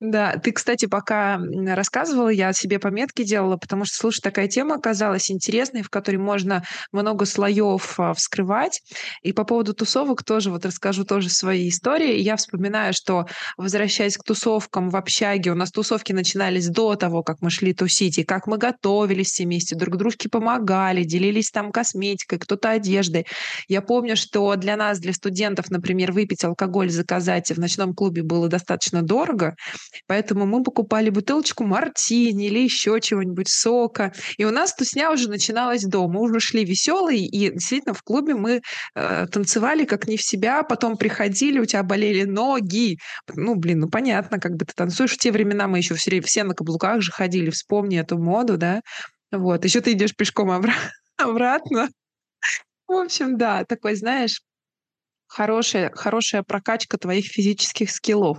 Да, 0.00 0.38
ты, 0.38 0.52
кстати, 0.52 0.86
пока 0.86 1.38
рассказывала, 1.66 2.30
я 2.30 2.54
себе 2.54 2.78
пометки 2.78 3.22
делала, 3.22 3.58
потому 3.58 3.84
что, 3.84 3.96
слушай, 3.96 4.22
такая 4.22 4.48
тема 4.48 4.76
оказалась 4.76 5.30
интересной, 5.30 5.82
в 5.82 5.90
которой 5.90 6.16
можно 6.16 6.64
много 6.90 7.26
слоев 7.26 8.00
а, 8.00 8.14
вскрывать. 8.14 8.80
И 9.20 9.34
по 9.34 9.44
поводу 9.44 9.74
тусовок 9.74 10.24
тоже 10.24 10.50
вот 10.50 10.64
расскажу 10.64 11.04
тоже 11.04 11.28
свои 11.28 11.68
истории. 11.68 12.16
Я 12.18 12.36
вспоминаю, 12.36 12.94
что, 12.94 13.26
возвращаясь 13.58 14.16
к 14.16 14.24
тусовкам 14.24 14.88
в 14.88 14.96
общаге, 14.96 15.50
у 15.50 15.54
нас 15.54 15.70
тусовки 15.70 16.14
начинались 16.14 16.68
до 16.68 16.94
того, 16.94 17.22
как 17.22 17.42
мы 17.42 17.50
шли 17.50 17.74
тусить, 17.74 18.16
и 18.16 18.24
как 18.24 18.46
мы 18.46 18.56
готовились 18.56 19.32
все 19.32 19.44
вместе, 19.44 19.76
друг 19.76 19.98
дружке 19.98 20.30
помогали, 20.30 21.04
делились 21.04 21.50
там 21.50 21.72
косметикой, 21.72 22.38
кто-то 22.38 22.70
одеждой. 22.70 23.26
Я 23.68 23.82
помню, 23.82 24.16
что 24.16 24.56
для 24.56 24.76
нас, 24.76 24.98
для 24.98 25.12
студентов, 25.12 25.68
например, 25.68 26.12
выпить 26.12 26.42
алкоголь, 26.42 26.88
заказать 26.88 27.50
в 27.50 27.60
ночном 27.60 27.92
клубе 27.92 28.22
было 28.22 28.48
достаточно 28.48 29.02
дорого, 29.02 29.56
Поэтому 30.06 30.46
мы 30.46 30.62
покупали 30.62 31.10
бутылочку 31.10 31.64
мартини 31.64 32.46
или 32.46 32.60
еще 32.60 33.00
чего-нибудь, 33.00 33.48
сока. 33.48 34.12
И 34.36 34.44
у 34.44 34.50
нас 34.50 34.74
тусня 34.74 35.12
уже 35.12 35.28
начиналась 35.28 35.84
дома. 35.84 36.14
Мы 36.14 36.22
уже 36.22 36.40
шли 36.40 36.64
веселые, 36.64 37.26
и 37.26 37.50
действительно 37.50 37.94
в 37.94 38.02
клубе 38.02 38.34
мы 38.34 38.60
э, 38.94 39.26
танцевали 39.26 39.84
как 39.84 40.06
не 40.06 40.16
в 40.16 40.22
себя, 40.22 40.62
потом 40.62 40.96
приходили, 40.96 41.58
у 41.58 41.64
тебя 41.64 41.82
болели 41.82 42.24
ноги. 42.24 42.98
Ну, 43.34 43.54
блин, 43.54 43.80
ну 43.80 43.88
понятно, 43.88 44.38
как 44.38 44.56
бы 44.56 44.64
ты 44.64 44.72
танцуешь. 44.74 45.12
В 45.12 45.18
те 45.18 45.32
времена 45.32 45.68
мы 45.68 45.78
еще 45.78 45.94
все, 45.94 46.20
все 46.20 46.44
на 46.44 46.54
каблуках 46.54 47.00
же 47.02 47.12
ходили, 47.12 47.50
вспомни 47.50 47.98
эту 47.98 48.18
моду, 48.18 48.56
да. 48.56 48.80
Вот, 49.32 49.64
еще 49.64 49.80
ты 49.80 49.92
идешь 49.92 50.16
пешком 50.16 50.50
обратно. 51.16 51.88
В 52.88 52.92
общем, 52.92 53.38
да, 53.38 53.64
такой, 53.64 53.94
знаешь, 53.94 54.40
хорошая, 55.30 55.90
хорошая 55.94 56.42
прокачка 56.42 56.98
твоих 56.98 57.26
физических 57.26 57.90
скиллов. 57.90 58.38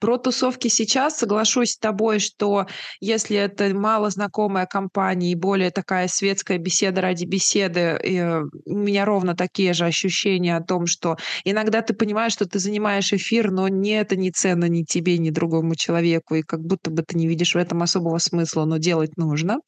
Про 0.00 0.18
тусовки 0.18 0.68
сейчас 0.68 1.16
соглашусь 1.16 1.72
с 1.72 1.78
тобой, 1.78 2.18
что 2.18 2.66
если 3.00 3.36
это 3.36 3.72
мало 3.74 4.10
знакомая 4.10 4.66
компания 4.66 5.32
и 5.32 5.36
более 5.36 5.70
такая 5.70 6.08
светская 6.08 6.58
беседа 6.58 7.00
ради 7.00 7.24
беседы, 7.24 7.80
э, 7.80 8.42
у 8.66 8.76
меня 8.76 9.04
ровно 9.04 9.36
такие 9.36 9.72
же 9.72 9.86
ощущения 9.86 10.56
о 10.56 10.62
том, 10.62 10.86
что 10.86 11.16
иногда 11.44 11.82
ты 11.82 11.94
понимаешь, 11.94 12.32
что 12.32 12.46
ты 12.46 12.58
занимаешь 12.58 13.12
эфир, 13.12 13.50
но 13.50 13.68
не 13.68 13.92
это 13.92 14.16
не 14.16 14.32
ценно 14.32 14.64
ни 14.64 14.82
тебе, 14.82 15.18
ни 15.18 15.30
другому 15.30 15.76
человеку, 15.76 16.34
и 16.34 16.42
как 16.42 16.60
будто 16.60 16.90
бы 16.90 17.02
ты 17.02 17.16
не 17.16 17.28
видишь 17.28 17.54
в 17.54 17.58
этом 17.58 17.82
особого 17.82 18.18
смысла, 18.18 18.64
но 18.64 18.78
делать 18.78 19.16
нужно. 19.16 19.58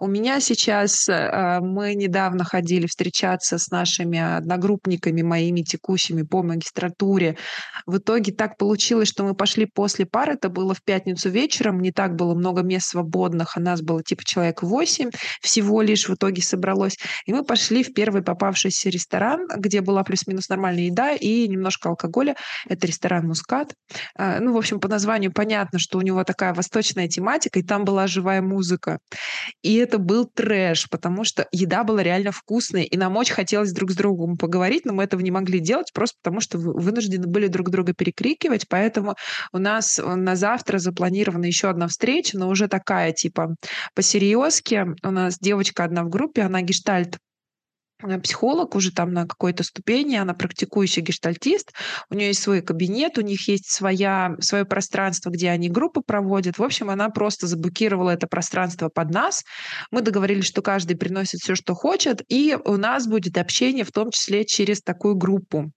У 0.00 0.08
меня 0.08 0.40
сейчас, 0.40 1.08
э, 1.08 1.60
мы 1.60 1.94
недавно 1.94 2.44
ходили 2.44 2.86
встречаться 2.86 3.58
с 3.58 3.70
нашими 3.70 4.18
одногруппниками, 4.18 5.22
моими 5.22 5.62
текущими 5.62 6.07
товарищами 6.08 6.22
по 6.22 6.42
магистратуре. 6.42 7.36
В 7.86 7.98
итоге 7.98 8.32
так 8.32 8.56
получилось, 8.56 9.08
что 9.08 9.24
мы 9.24 9.34
пошли 9.34 9.66
после 9.66 10.06
пары, 10.06 10.34
это 10.34 10.48
было 10.48 10.74
в 10.74 10.82
пятницу 10.82 11.30
вечером, 11.30 11.80
не 11.80 11.92
так 11.92 12.14
было 12.14 12.34
много 12.34 12.62
мест 12.62 12.88
свободных, 12.88 13.56
а 13.56 13.60
нас 13.60 13.82
было 13.82 14.02
типа 14.02 14.24
человек 14.24 14.62
8 14.62 15.10
всего 15.42 15.82
лишь 15.82 16.08
в 16.08 16.14
итоге 16.14 16.42
собралось. 16.42 16.96
И 17.26 17.32
мы 17.32 17.44
пошли 17.44 17.82
в 17.82 17.92
первый 17.92 18.22
попавшийся 18.22 18.90
ресторан, 18.90 19.46
где 19.56 19.80
была 19.80 20.02
плюс-минус 20.04 20.48
нормальная 20.48 20.84
еда 20.84 21.12
и 21.12 21.48
немножко 21.48 21.88
алкоголя. 21.88 22.34
Это 22.68 22.86
ресторан 22.86 23.26
«Мускат». 23.26 23.74
А, 24.16 24.40
ну, 24.40 24.52
в 24.52 24.56
общем, 24.56 24.80
по 24.80 24.88
названию 24.88 25.32
понятно, 25.32 25.78
что 25.78 25.98
у 25.98 26.02
него 26.02 26.24
такая 26.24 26.54
восточная 26.54 27.08
тематика, 27.08 27.58
и 27.58 27.62
там 27.62 27.84
была 27.84 28.06
живая 28.06 28.42
музыка. 28.42 28.98
И 29.62 29.74
это 29.76 29.98
был 29.98 30.26
трэш, 30.26 30.88
потому 30.90 31.24
что 31.24 31.46
еда 31.52 31.84
была 31.84 32.02
реально 32.02 32.32
вкусная, 32.32 32.82
и 32.82 32.96
нам 32.96 33.16
очень 33.16 33.34
хотелось 33.34 33.72
друг 33.72 33.90
с 33.90 33.96
другом 33.96 34.36
поговорить, 34.36 34.84
но 34.84 34.92
мы 34.92 35.04
этого 35.04 35.20
не 35.20 35.30
могли 35.30 35.60
делать, 35.60 35.92
просто 35.98 36.16
потому 36.22 36.40
что 36.40 36.58
вынуждены 36.58 37.26
были 37.26 37.48
друг 37.48 37.70
друга 37.70 37.92
перекрикивать, 37.92 38.68
поэтому 38.68 39.16
у 39.52 39.58
нас 39.58 39.98
э, 39.98 40.14
на 40.14 40.36
завтра 40.36 40.78
запланирована 40.78 41.46
еще 41.46 41.68
одна 41.68 41.88
встреча, 41.88 42.38
но 42.38 42.48
уже 42.48 42.68
такая, 42.68 43.10
типа, 43.10 43.56
по-серьезки. 43.96 44.86
У 45.02 45.10
нас 45.10 45.40
девочка 45.40 45.82
одна 45.82 46.04
в 46.04 46.08
группе, 46.08 46.42
она 46.42 46.62
гештальт 46.62 47.18
психолог 48.22 48.76
уже 48.76 48.92
там 48.92 49.12
на 49.12 49.26
какой-то 49.26 49.64
ступени, 49.64 50.14
она 50.14 50.34
практикующий 50.34 51.02
гештальтист, 51.02 51.72
у 52.10 52.14
нее 52.14 52.28
есть 52.28 52.42
свой 52.42 52.62
кабинет, 52.62 53.18
у 53.18 53.22
них 53.22 53.48
есть 53.48 53.68
своя, 53.68 54.36
свое 54.38 54.64
пространство, 54.64 55.30
где 55.30 55.50
они 55.50 55.68
группы 55.68 56.00
проводят. 56.00 56.58
В 56.58 56.62
общем, 56.62 56.90
она 56.90 57.08
просто 57.08 57.48
заблокировала 57.48 58.10
это 58.10 58.28
пространство 58.28 58.88
под 58.88 59.10
нас. 59.10 59.42
Мы 59.90 60.02
договорились, 60.02 60.44
что 60.46 60.62
каждый 60.62 60.96
приносит 60.96 61.40
все, 61.40 61.56
что 61.56 61.74
хочет, 61.74 62.22
и 62.28 62.56
у 62.64 62.76
нас 62.76 63.08
будет 63.08 63.36
общение 63.36 63.84
в 63.84 63.90
том 63.90 64.12
числе 64.12 64.44
через 64.44 64.80
такую 64.80 65.16
группу. 65.16 65.72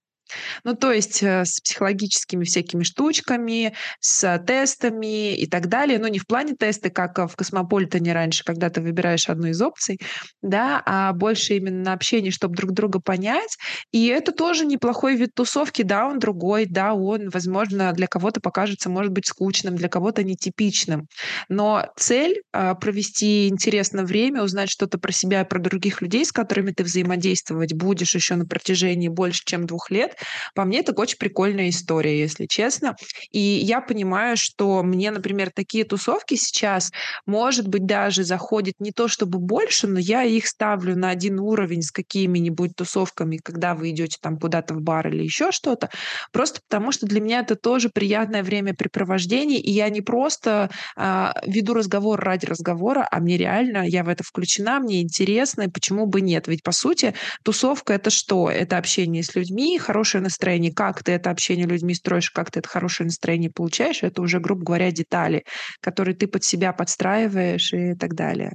Ну, 0.64 0.74
то 0.74 0.92
есть 0.92 1.22
э, 1.22 1.44
с 1.44 1.60
психологическими 1.60 2.44
всякими 2.44 2.82
штучками, 2.82 3.74
с 4.00 4.38
тестами 4.46 5.34
и 5.34 5.46
так 5.46 5.68
далее. 5.68 5.98
Но 5.98 6.08
не 6.08 6.18
в 6.18 6.26
плане 6.26 6.54
тесты, 6.54 6.90
как 6.90 7.18
в 7.18 7.36
Космополитене 7.36 8.12
раньше, 8.12 8.44
когда 8.44 8.70
ты 8.70 8.80
выбираешь 8.80 9.28
одну 9.28 9.48
из 9.48 9.60
опций, 9.60 9.98
да, 10.42 10.82
а 10.86 11.12
больше 11.12 11.56
именно 11.56 11.82
на 11.82 11.92
общение, 11.92 12.30
чтобы 12.30 12.54
друг 12.54 12.72
друга 12.72 13.00
понять. 13.00 13.56
И 13.92 14.06
это 14.06 14.32
тоже 14.32 14.66
неплохой 14.66 15.16
вид 15.16 15.34
тусовки, 15.34 15.82
да, 15.82 16.06
он 16.06 16.18
другой, 16.18 16.66
да, 16.66 16.94
он, 16.94 17.28
возможно, 17.30 17.92
для 17.92 18.06
кого-то 18.06 18.40
покажется, 18.40 18.90
может 18.90 19.12
быть, 19.12 19.26
скучным, 19.26 19.76
для 19.76 19.88
кого-то 19.88 20.22
нетипичным. 20.22 21.06
Но 21.48 21.86
цель 21.96 22.42
а, 22.52 22.74
провести 22.74 23.48
интересное 23.48 24.04
время, 24.04 24.42
узнать 24.42 24.70
что-то 24.70 24.98
про 24.98 25.12
себя 25.12 25.42
и 25.42 25.48
про 25.48 25.58
других 25.58 26.02
людей, 26.02 26.24
с 26.24 26.32
которыми 26.32 26.72
ты 26.72 26.84
взаимодействовать 26.84 27.74
будешь 27.74 28.14
еще 28.14 28.34
на 28.34 28.46
протяжении 28.46 29.08
больше, 29.08 29.42
чем 29.44 29.66
двух 29.66 29.90
лет, 29.90 30.16
по 30.54 30.64
мне, 30.64 30.80
это 30.80 30.92
очень 30.92 31.18
прикольная 31.18 31.68
история, 31.68 32.18
если 32.18 32.46
честно. 32.46 32.96
И 33.30 33.38
я 33.38 33.80
понимаю, 33.80 34.36
что 34.36 34.82
мне, 34.82 35.10
например, 35.10 35.50
такие 35.54 35.84
тусовки 35.84 36.34
сейчас, 36.34 36.90
может 37.26 37.68
быть, 37.68 37.86
даже 37.86 38.24
заходят 38.24 38.74
не 38.78 38.92
то 38.92 39.08
чтобы 39.08 39.38
больше, 39.38 39.86
но 39.86 39.98
я 39.98 40.22
их 40.24 40.46
ставлю 40.46 40.96
на 40.96 41.10
один 41.10 41.40
уровень 41.40 41.82
с 41.82 41.90
какими-нибудь 41.90 42.76
тусовками, 42.76 43.38
когда 43.42 43.74
вы 43.74 43.90
идете 43.90 44.18
там 44.20 44.38
куда-то 44.38 44.74
в 44.74 44.80
бар 44.80 45.08
или 45.08 45.22
еще 45.22 45.52
что-то, 45.52 45.90
просто 46.32 46.60
потому 46.68 46.92
что 46.92 47.06
для 47.06 47.20
меня 47.20 47.40
это 47.40 47.56
тоже 47.56 47.88
приятное 47.88 48.42
времяпрепровождение, 48.42 49.60
и 49.60 49.70
я 49.70 49.88
не 49.88 50.00
просто 50.00 50.70
а, 50.96 51.34
веду 51.46 51.74
разговор 51.74 52.20
ради 52.20 52.46
разговора, 52.46 53.06
а 53.10 53.20
мне 53.20 53.36
реально, 53.36 53.86
я 53.86 54.04
в 54.04 54.08
это 54.08 54.24
включена, 54.24 54.80
мне 54.80 55.02
интересно, 55.02 55.62
и 55.62 55.68
почему 55.68 56.06
бы 56.06 56.20
нет? 56.20 56.48
Ведь, 56.48 56.62
по 56.62 56.72
сути, 56.72 57.14
тусовка— 57.42 57.92
это 57.94 58.10
что? 58.10 58.50
Это 58.50 58.78
общение 58.78 59.22
с 59.22 59.34
людьми, 59.34 59.78
хороший 59.78 60.11
хорошее 60.12 60.22
настроение, 60.22 60.72
как 60.72 61.02
ты 61.02 61.12
это 61.12 61.30
общение 61.30 61.66
людьми 61.66 61.94
строишь, 61.94 62.30
как 62.30 62.50
ты 62.50 62.60
это 62.60 62.68
хорошее 62.68 63.06
настроение 63.06 63.50
получаешь, 63.50 64.02
это 64.02 64.20
уже, 64.20 64.40
грубо 64.40 64.64
говоря, 64.64 64.90
детали, 64.90 65.44
которые 65.80 66.14
ты 66.14 66.26
под 66.26 66.44
себя 66.44 66.72
подстраиваешь 66.72 67.72
и 67.72 67.94
так 67.94 68.14
далее. 68.14 68.52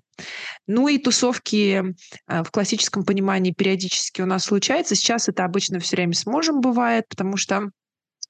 Ну 0.67 0.87
и 0.87 0.97
тусовки 0.99 1.83
а, 2.27 2.43
в 2.43 2.51
классическом 2.51 3.03
понимании 3.03 3.53
периодически 3.53 4.21
у 4.21 4.25
нас 4.25 4.43
случаются. 4.43 4.95
Сейчас 4.95 5.29
это 5.29 5.45
обычно 5.45 5.79
все 5.79 5.95
время 5.95 6.13
с 6.13 6.25
мужем 6.25 6.61
бывает, 6.61 7.05
потому 7.09 7.37
что 7.37 7.69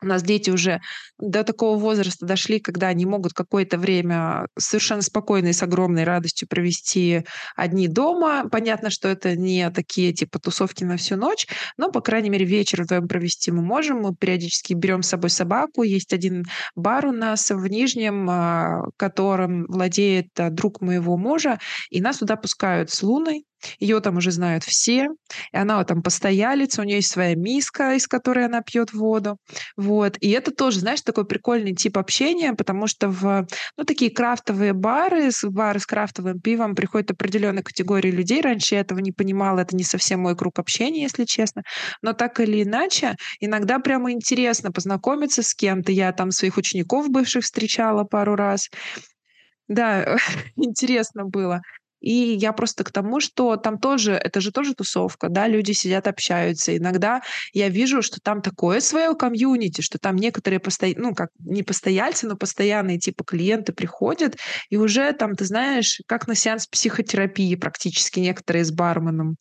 у 0.01 0.05
нас 0.05 0.23
дети 0.23 0.49
уже 0.49 0.79
до 1.19 1.43
такого 1.43 1.77
возраста 1.77 2.25
дошли, 2.25 2.59
когда 2.59 2.87
они 2.87 3.05
могут 3.05 3.33
какое-то 3.33 3.77
время 3.77 4.47
совершенно 4.57 5.01
спокойно 5.01 5.47
и 5.47 5.53
с 5.53 5.63
огромной 5.63 6.03
радостью 6.03 6.47
провести 6.47 7.23
одни 7.55 7.87
дома. 7.87 8.47
Понятно, 8.51 8.89
что 8.89 9.07
это 9.07 9.35
не 9.35 9.69
такие 9.71 10.13
типа 10.13 10.39
тусовки 10.39 10.83
на 10.83 10.97
всю 10.97 11.15
ночь, 11.15 11.47
но, 11.77 11.91
по 11.91 12.01
крайней 12.01 12.29
мере, 12.29 12.45
вечер 12.45 12.83
вдвоем 12.83 13.07
провести 13.07 13.51
мы 13.51 13.61
можем. 13.61 14.01
Мы 14.01 14.15
периодически 14.15 14.73
берем 14.73 15.01
с 15.01 15.09
собой 15.09 15.29
собаку. 15.29 15.83
Есть 15.83 16.13
один 16.13 16.45
бар 16.75 17.07
у 17.07 17.11
нас 17.11 17.49
в 17.49 17.67
Нижнем, 17.67 18.27
а, 18.29 18.83
которым 18.97 19.65
владеет 19.67 20.27
а, 20.39 20.49
друг 20.49 20.81
моего 20.81 21.17
мужа, 21.17 21.59
и 21.89 22.01
нас 22.01 22.17
туда 22.17 22.35
пускают 22.35 22.91
с 22.91 23.01
Луной. 23.01 23.45
Ее 23.79 23.99
там 24.01 24.17
уже 24.17 24.31
знают 24.31 24.63
все. 24.63 25.09
И 25.51 25.57
она 25.57 25.77
вот 25.77 25.87
там 25.87 26.03
постоялица, 26.03 26.81
у 26.81 26.85
нее 26.85 26.97
есть 26.97 27.11
своя 27.11 27.35
миска, 27.35 27.95
из 27.95 28.07
которой 28.07 28.45
она 28.45 28.61
пьет 28.61 28.93
воду. 28.93 29.37
Вот. 29.87 30.17
И 30.19 30.29
это 30.31 30.51
тоже, 30.51 30.81
знаешь, 30.81 31.01
такой 31.01 31.25
прикольный 31.25 31.73
тип 31.73 31.97
общения, 31.97 32.53
потому 32.53 32.87
что 32.87 33.07
в 33.07 33.47
ну, 33.77 33.85
такие 33.85 34.11
крафтовые 34.11 34.73
бары, 34.73 35.29
бары 35.43 35.79
с 35.79 35.85
крафтовым 35.85 36.41
пивом 36.41 36.75
приходят 36.75 37.11
определенная 37.11 37.63
категория 37.63 38.11
людей. 38.11 38.41
Раньше 38.41 38.75
я 38.75 38.81
этого 38.81 38.99
не 38.99 39.13
понимала, 39.13 39.61
это 39.61 39.77
не 39.77 39.85
совсем 39.85 40.19
мой 40.19 40.35
круг 40.35 40.59
общения, 40.59 41.03
если 41.03 41.23
честно. 41.23 41.63
Но 42.01 42.11
так 42.11 42.41
или 42.41 42.63
иначе, 42.63 43.15
иногда 43.39 43.79
прямо 43.79 44.11
интересно 44.11 44.73
познакомиться 44.73 45.41
с 45.41 45.53
кем-то. 45.53 45.93
Я 45.93 46.11
там 46.11 46.31
своих 46.31 46.57
учеников 46.57 47.09
бывших 47.09 47.45
встречала 47.45 48.03
пару 48.03 48.35
раз. 48.35 48.69
Да, 49.69 50.17
интересно 50.57 51.23
было. 51.23 51.61
И 51.99 52.11
я 52.11 52.53
просто 52.53 52.83
к 52.83 52.91
тому, 52.91 53.19
что 53.19 53.57
там 53.57 53.79
тоже, 53.79 54.13
это 54.13 54.41
же 54.41 54.51
тоже 54.51 54.73
тусовка, 54.73 55.29
да, 55.29 55.47
люди 55.47 55.71
сидят, 55.71 56.07
общаются. 56.07 56.75
Иногда 56.75 57.21
я 57.53 57.69
вижу, 57.69 58.01
что 58.01 58.19
там 58.21 58.41
такое 58.41 58.79
свое 58.79 59.15
комьюнити, 59.15 59.81
что 59.81 59.97
там 59.97 60.15
некоторые 60.15 60.59
постоя... 60.59 60.93
ну, 60.95 61.13
как 61.13 61.29
не 61.39 61.63
постояльцы, 61.63 62.27
но 62.27 62.35
постоянные 62.35 62.99
типа 62.99 63.23
клиенты 63.23 63.73
приходят, 63.73 64.37
и 64.69 64.77
уже 64.77 65.11
там, 65.13 65.35
ты 65.35 65.45
знаешь, 65.45 66.01
как 66.07 66.27
на 66.27 66.35
сеанс 66.35 66.67
психотерапии 66.67 67.55
практически 67.55 68.19
некоторые 68.19 68.65
с 68.65 68.71
барменом 68.71 69.37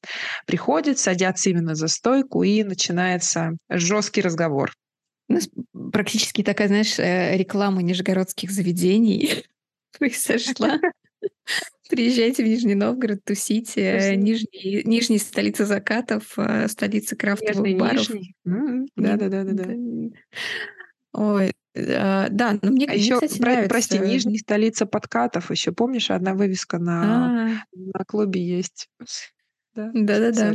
приходят, 0.47 0.99
садятся 0.99 1.51
именно 1.51 1.75
за 1.75 1.89
стойку, 1.89 2.43
и 2.43 2.63
начинается 2.63 3.53
жесткий 3.69 4.23
разговор. 4.23 4.73
У 5.29 5.35
нас 5.35 5.49
практически 5.93 6.43
такая, 6.43 6.69
знаешь, 6.69 6.99
э, 6.99 7.37
реклама 7.37 7.83
нижегородских 7.83 8.51
заведений 8.51 9.45
произошла. 9.99 10.79
Приезжайте 11.89 12.45
в 12.45 12.47
Нижний 12.47 12.75
Новгород, 12.75 13.21
тусите. 13.25 14.17
Нижний, 14.17 14.83
Нижний 14.85 15.19
столица 15.19 15.65
закатов, 15.67 16.39
э, 16.39 16.69
столица 16.69 17.17
крафтовых 17.17 17.67
Нежный, 17.67 18.25
баров. 18.45 18.89
Да-да-да-да. 18.97 19.75
Ой, 21.13 21.53
э, 21.75 22.29
да, 22.31 22.59
но 22.61 22.71
мне, 22.71 22.87
а 22.87 22.95
еще, 22.95 23.15
кстати, 23.15 23.39
про, 23.39 23.53
нравится. 23.53 23.69
прости, 23.69 23.99
Нижний 23.99 24.39
столица 24.39 24.87
подкатов. 24.87 25.51
Еще 25.51 25.73
помнишь, 25.73 26.11
одна 26.11 26.35
вывеска 26.35 26.79
на, 26.79 27.03
а. 27.03 27.65
на 27.75 28.05
клубе 28.05 28.45
есть. 28.45 28.89
Да, 29.75 29.91
да, 29.93 30.33
да. 30.33 30.53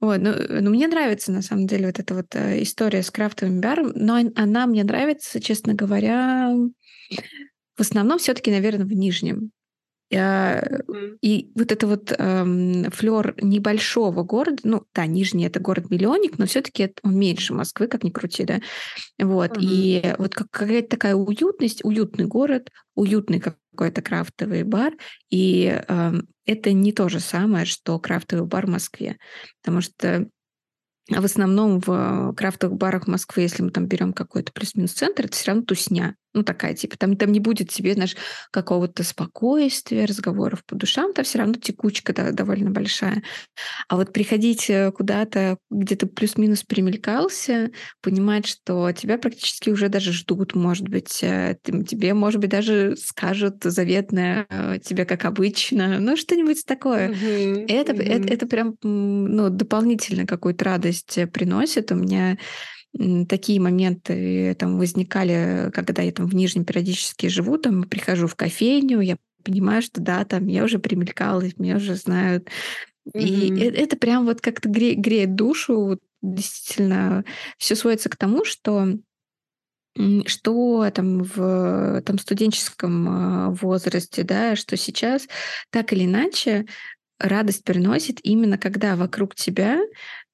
Вот, 0.00 0.20
ну, 0.20 0.34
ну, 0.60 0.70
мне 0.70 0.88
нравится, 0.88 1.32
на 1.32 1.42
самом 1.42 1.66
деле, 1.66 1.86
вот 1.86 1.98
эта 1.98 2.14
вот 2.14 2.34
э, 2.34 2.62
история 2.62 3.02
с 3.02 3.10
крафтовым 3.10 3.60
баром, 3.60 3.92
но 3.94 4.18
она 4.36 4.66
мне 4.66 4.84
нравится, 4.84 5.40
честно 5.40 5.74
говоря, 5.74 6.54
в 7.76 7.80
основном 7.80 8.18
все-таки, 8.18 8.50
наверное, 8.50 8.84
в 8.84 8.92
Нижнем. 8.92 9.52
Mm. 10.10 11.18
И 11.20 11.52
вот 11.54 11.70
это 11.70 11.86
вот 11.86 12.14
эм, 12.16 12.90
флер 12.90 13.34
небольшого 13.42 14.22
города, 14.22 14.58
ну 14.64 14.84
да, 14.94 15.06
Нижний 15.06 15.46
это 15.46 15.60
город-миллионник, 15.60 16.38
но 16.38 16.46
все-таки 16.46 16.94
он 17.02 17.18
меньше 17.18 17.52
Москвы, 17.52 17.88
как 17.88 18.04
ни 18.04 18.10
крути, 18.10 18.44
да. 18.44 18.60
Вот. 19.18 19.56
Mm-hmm. 19.56 19.62
И 19.62 20.14
вот 20.18 20.34
какая-то 20.34 20.88
такая 20.88 21.14
уютность, 21.14 21.84
уютный 21.84 22.26
город, 22.26 22.70
уютный 22.94 23.40
какой-то 23.40 24.00
крафтовый 24.00 24.62
бар, 24.62 24.94
и 25.30 25.78
эм, 25.88 26.26
это 26.46 26.72
не 26.72 26.92
то 26.92 27.08
же 27.08 27.20
самое, 27.20 27.66
что 27.66 27.98
крафтовый 27.98 28.46
бар 28.46 28.66
в 28.66 28.70
Москве. 28.70 29.18
Потому 29.60 29.82
что 29.82 30.28
в 31.08 31.24
основном 31.24 31.80
в 31.80 32.34
крафтовых 32.36 32.76
барах 32.76 33.06
Москвы, 33.06 33.42
если 33.42 33.62
мы 33.62 33.70
там 33.70 33.86
берем 33.86 34.12
какой-то 34.12 34.52
плюс-минус 34.52 34.92
центр, 34.92 35.24
это 35.24 35.36
все 35.36 35.48
равно 35.48 35.62
тусня. 35.64 36.14
Ну, 36.34 36.42
такая, 36.42 36.74
типа, 36.74 36.96
там, 36.98 37.16
там 37.16 37.32
не 37.32 37.40
будет 37.40 37.70
тебе, 37.70 37.94
знаешь, 37.94 38.16
какого-то 38.50 39.02
спокойствия, 39.02 40.04
разговоров 40.04 40.62
по 40.66 40.76
душам, 40.76 41.12
там 41.14 41.24
все 41.24 41.38
равно 41.38 41.54
текучка 41.54 42.12
да, 42.12 42.32
довольно 42.32 42.70
большая. 42.70 43.22
А 43.88 43.96
вот 43.96 44.12
приходить 44.12 44.68
э, 44.68 44.92
куда-то, 44.92 45.56
где 45.70 45.96
ты 45.96 46.06
плюс-минус 46.06 46.64
примелькался, 46.64 47.70
понимать, 48.02 48.46
что 48.46 48.92
тебя 48.92 49.16
практически 49.18 49.70
уже 49.70 49.88
даже 49.88 50.12
ждут, 50.12 50.54
может 50.54 50.88
быть, 50.88 51.22
э, 51.22 51.56
тебе, 51.64 52.12
может 52.12 52.40
быть, 52.40 52.50
даже 52.50 52.96
скажут 52.96 53.64
заветное 53.64 54.46
э, 54.50 54.78
тебе 54.84 55.04
как 55.06 55.24
обычно, 55.24 55.98
ну, 55.98 56.16
что-нибудь 56.16 56.64
такое. 56.66 57.10
Mm-hmm. 57.10 57.66
Это, 57.68 57.92
mm-hmm. 57.92 58.12
это, 58.12 58.34
это 58.34 58.46
прям, 58.46 58.76
ну, 58.82 59.48
дополнительно 59.48 60.26
какую-то 60.26 60.64
радость 60.64 61.18
приносит. 61.32 61.90
У 61.90 61.94
меня 61.94 62.36
такие 63.28 63.60
моменты 63.60 64.54
там 64.58 64.78
возникали, 64.78 65.70
когда 65.72 66.02
я 66.02 66.12
там 66.12 66.26
в 66.26 66.34
Нижнем 66.34 66.64
периодически 66.64 67.26
живу, 67.26 67.58
там 67.58 67.84
прихожу 67.84 68.26
в 68.26 68.34
кофейню, 68.34 69.00
я 69.00 69.16
понимаю, 69.44 69.82
что 69.82 70.00
да, 70.00 70.24
там 70.24 70.46
я 70.46 70.64
уже 70.64 70.78
примелькалась, 70.78 71.58
меня 71.58 71.76
уже 71.76 71.94
знают. 71.94 72.48
Mm-hmm. 73.14 73.22
И 73.22 73.60
это 73.60 73.96
прям 73.96 74.26
вот 74.26 74.40
как-то 74.40 74.68
гре- 74.68 74.94
греет 74.94 75.34
душу. 75.34 75.80
Вот 75.80 76.00
действительно, 76.22 77.24
все 77.56 77.74
сводится 77.74 78.08
к 78.08 78.16
тому, 78.16 78.44
что 78.44 78.94
что 80.26 80.88
там 80.94 81.24
в 81.24 82.02
там, 82.02 82.18
студенческом 82.18 83.08
а, 83.08 83.50
возрасте, 83.50 84.22
да, 84.22 84.54
что 84.54 84.76
сейчас 84.76 85.26
так 85.70 85.92
или 85.92 86.04
иначе 86.04 86.66
радость 87.18 87.64
приносит 87.64 88.20
именно 88.22 88.58
когда 88.58 88.94
вокруг 88.94 89.34
тебя 89.34 89.80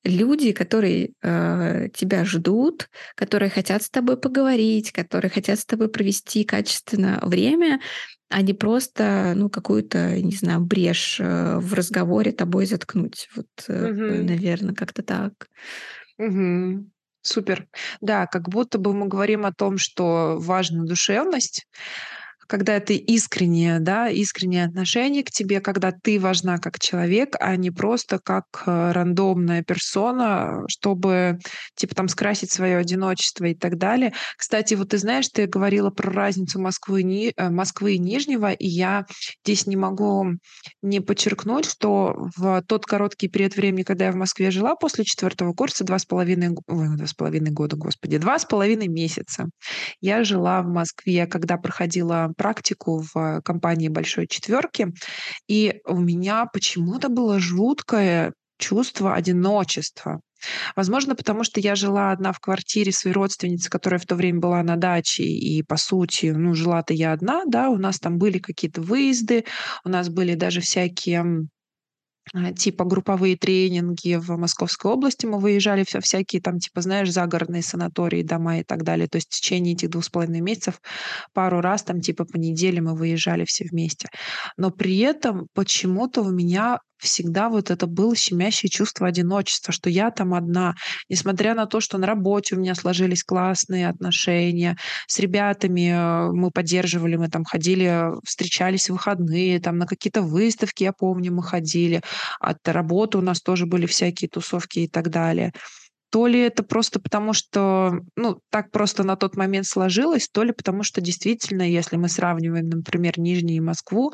люди, 0.04 0.52
которые 0.52 1.12
э, 1.22 1.88
тебя 1.94 2.24
ждут, 2.24 2.88
которые 3.14 3.50
хотят 3.50 3.82
с 3.82 3.90
тобой 3.90 4.16
поговорить, 4.16 4.92
которые 4.92 5.30
хотят 5.30 5.58
с 5.58 5.64
тобой 5.64 5.88
провести 5.88 6.44
качественно 6.44 7.20
время, 7.22 7.80
а 8.28 8.42
не 8.42 8.52
просто, 8.52 9.32
ну, 9.36 9.48
какую-то, 9.48 10.20
не 10.20 10.32
знаю, 10.32 10.60
брешь 10.60 11.18
э, 11.20 11.58
в 11.58 11.74
разговоре 11.74 12.32
тобой 12.32 12.66
заткнуть. 12.66 13.28
Вот, 13.34 13.46
э, 13.68 13.90
угу. 13.90 14.24
наверное, 14.24 14.74
как-то 14.74 15.02
так. 15.02 15.48
Угу. 16.18 16.90
Супер. 17.22 17.66
Да, 18.00 18.26
как 18.26 18.48
будто 18.48 18.78
бы 18.78 18.92
мы 18.92 19.08
говорим 19.08 19.46
о 19.46 19.52
том, 19.52 19.78
что 19.78 20.36
важна 20.38 20.84
душевность, 20.84 21.66
когда 22.46 22.76
это 22.76 22.92
искреннее, 22.92 23.80
да, 23.80 24.08
искреннее 24.08 24.66
отношение 24.66 25.22
к 25.22 25.30
тебе, 25.30 25.60
когда 25.60 25.92
ты 25.92 26.18
важна 26.20 26.58
как 26.58 26.78
человек, 26.78 27.36
а 27.40 27.56
не 27.56 27.70
просто 27.70 28.18
как 28.18 28.44
э, 28.66 28.92
рандомная 28.92 29.62
персона, 29.62 30.64
чтобы, 30.68 31.38
типа, 31.74 31.94
там, 31.94 32.08
скрасить 32.08 32.52
свое 32.52 32.76
одиночество 32.76 33.46
и 33.46 33.54
так 33.54 33.78
далее. 33.78 34.12
Кстати, 34.36 34.74
вот 34.74 34.90
ты 34.90 34.98
знаешь, 34.98 35.28
ты 35.28 35.46
говорила 35.46 35.90
про 35.90 36.10
разницу 36.12 36.60
Москвы, 36.60 37.02
Ни... 37.02 37.32
Э, 37.36 37.50
Москвы 37.50 37.94
и 37.94 37.98
Нижнего, 37.98 38.52
и 38.52 38.66
я 38.66 39.06
здесь 39.44 39.66
не 39.66 39.76
могу 39.76 40.26
не 40.82 41.00
подчеркнуть, 41.00 41.66
что 41.66 42.28
в 42.36 42.62
тот 42.66 42.86
короткий 42.86 43.28
период 43.28 43.56
времени, 43.56 43.82
когда 43.82 44.06
я 44.06 44.12
в 44.12 44.16
Москве 44.16 44.50
жила, 44.50 44.76
после 44.76 45.04
четвертого 45.04 45.52
курса, 45.52 45.84
два 45.84 45.98
с 45.98 46.04
половиной, 46.04 46.50
ой, 46.66 46.96
два 46.96 47.06
с 47.06 47.14
половиной 47.14 47.50
года, 47.50 47.76
господи, 47.76 48.18
два 48.18 48.38
с 48.38 48.44
половиной 48.44 48.88
месяца, 48.88 49.48
я 50.00 50.24
жила 50.24 50.62
в 50.62 50.66
Москве, 50.66 51.26
когда 51.26 51.56
проходила 51.56 52.33
практику 52.34 53.04
в 53.12 53.40
компании 53.42 53.88
«Большой 53.88 54.26
четверки», 54.26 54.88
и 55.48 55.80
у 55.86 55.98
меня 55.98 56.46
почему-то 56.52 57.08
было 57.08 57.38
жуткое 57.38 58.32
чувство 58.58 59.14
одиночества. 59.14 60.20
Возможно, 60.76 61.14
потому 61.14 61.44
что 61.44 61.60
я 61.60 61.74
жила 61.74 62.10
одна 62.10 62.32
в 62.32 62.40
квартире 62.40 62.92
своей 62.92 63.14
родственницы, 63.14 63.70
которая 63.70 63.98
в 63.98 64.06
то 64.06 64.14
время 64.14 64.40
была 64.40 64.62
на 64.62 64.76
даче, 64.76 65.24
и, 65.24 65.62
по 65.62 65.76
сути, 65.76 66.26
ну, 66.26 66.54
жила-то 66.54 66.92
я 66.92 67.12
одна, 67.12 67.44
да, 67.46 67.70
у 67.70 67.78
нас 67.78 67.98
там 67.98 68.18
были 68.18 68.38
какие-то 68.38 68.82
выезды, 68.82 69.44
у 69.84 69.88
нас 69.88 70.08
были 70.08 70.34
даже 70.34 70.60
всякие 70.60 71.46
типа 72.56 72.84
групповые 72.84 73.36
тренинги 73.36 74.16
в 74.16 74.36
Московской 74.36 74.92
области. 74.92 75.26
Мы 75.26 75.38
выезжали 75.38 75.84
все 75.84 76.00
всякие 76.00 76.40
там, 76.40 76.58
типа, 76.58 76.80
знаешь, 76.80 77.10
загородные 77.10 77.62
санатории, 77.62 78.22
дома 78.22 78.58
и 78.60 78.64
так 78.64 78.82
далее. 78.82 79.08
То 79.08 79.16
есть 79.16 79.28
в 79.28 79.36
течение 79.40 79.74
этих 79.74 79.90
двух 79.90 80.04
с 80.04 80.10
половиной 80.10 80.40
месяцев 80.40 80.80
пару 81.32 81.60
раз 81.60 81.82
там, 81.82 82.00
типа, 82.00 82.24
по 82.24 82.36
неделе 82.36 82.80
мы 82.80 82.94
выезжали 82.96 83.44
все 83.44 83.64
вместе. 83.70 84.08
Но 84.56 84.70
при 84.70 84.98
этом 84.98 85.46
почему-то 85.54 86.22
у 86.22 86.30
меня 86.30 86.78
всегда 87.04 87.48
вот 87.48 87.70
это 87.70 87.86
было 87.86 88.16
щемящее 88.16 88.68
чувство 88.70 89.06
одиночества, 89.06 89.72
что 89.72 89.90
я 89.90 90.10
там 90.10 90.34
одна, 90.34 90.74
несмотря 91.08 91.54
на 91.54 91.66
то, 91.66 91.80
что 91.80 91.98
на 91.98 92.06
работе 92.06 92.56
у 92.56 92.58
меня 92.58 92.74
сложились 92.74 93.22
классные 93.22 93.88
отношения, 93.88 94.76
с 95.06 95.18
ребятами 95.18 95.90
э, 95.90 96.32
мы 96.32 96.50
поддерживали, 96.50 97.16
мы 97.16 97.28
там 97.28 97.44
ходили, 97.44 98.06
встречались 98.24 98.88
в 98.88 98.94
выходные, 98.94 99.60
там 99.60 99.78
на 99.78 99.86
какие-то 99.86 100.22
выставки, 100.22 100.84
я 100.84 100.92
помню, 100.92 101.32
мы 101.32 101.42
ходили, 101.42 102.02
от 102.40 102.58
работы 102.66 103.18
у 103.18 103.20
нас 103.20 103.40
тоже 103.40 103.66
были 103.66 103.86
всякие 103.86 104.28
тусовки 104.28 104.80
и 104.80 104.88
так 104.88 105.10
далее. 105.10 105.52
То 106.14 106.28
ли 106.28 106.38
это 106.38 106.62
просто 106.62 107.00
потому, 107.00 107.32
что, 107.32 107.94
ну, 108.14 108.38
так 108.48 108.70
просто 108.70 109.02
на 109.02 109.16
тот 109.16 109.36
момент 109.36 109.66
сложилось, 109.66 110.28
то 110.32 110.44
ли 110.44 110.52
потому, 110.52 110.84
что 110.84 111.00
действительно, 111.00 111.62
если 111.62 111.96
мы 111.96 112.08
сравниваем, 112.08 112.68
например, 112.68 113.18
Нижний 113.18 113.56
и 113.56 113.60
Москву, 113.60 114.12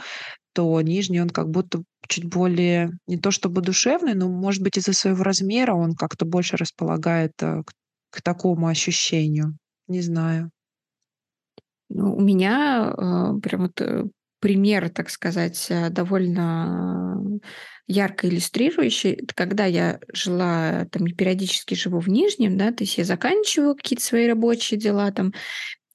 то 0.52 0.80
Нижний, 0.80 1.20
он 1.20 1.30
как 1.30 1.50
будто 1.50 1.82
чуть 2.08 2.24
более, 2.24 2.92
не 3.06 3.18
то 3.18 3.30
чтобы 3.30 3.60
душевный, 3.60 4.14
но, 4.14 4.28
может 4.28 4.62
быть, 4.62 4.76
из-за 4.76 4.92
своего 4.92 5.22
размера 5.22 5.74
он 5.74 5.94
как-то 5.94 6.24
больше 6.24 6.56
располагает 6.56 7.32
э, 7.40 7.62
к, 7.64 7.72
к 8.10 8.22
такому 8.22 8.66
ощущению. 8.66 9.56
Не 9.88 10.00
знаю. 10.00 10.50
Ну, 11.88 12.14
у 12.16 12.20
меня 12.20 12.92
э, 12.92 13.40
прям 13.40 13.62
вот 13.62 13.80
э, 13.80 14.04
пример, 14.40 14.88
так 14.90 15.10
сказать, 15.10 15.66
э, 15.70 15.90
довольно 15.90 17.22
ярко 17.86 18.28
иллюстрирующий. 18.28 19.12
Это 19.12 19.34
когда 19.34 19.66
я 19.66 20.00
жила, 20.12 20.86
там, 20.90 21.06
периодически 21.06 21.74
живу 21.74 21.98
в 21.98 22.08
Нижнем, 22.08 22.56
да, 22.56 22.72
то 22.72 22.84
есть 22.84 22.98
я 22.98 23.04
заканчиваю 23.04 23.74
какие-то 23.74 24.04
свои 24.04 24.28
рабочие 24.28 24.78
дела, 24.78 25.10
там, 25.10 25.32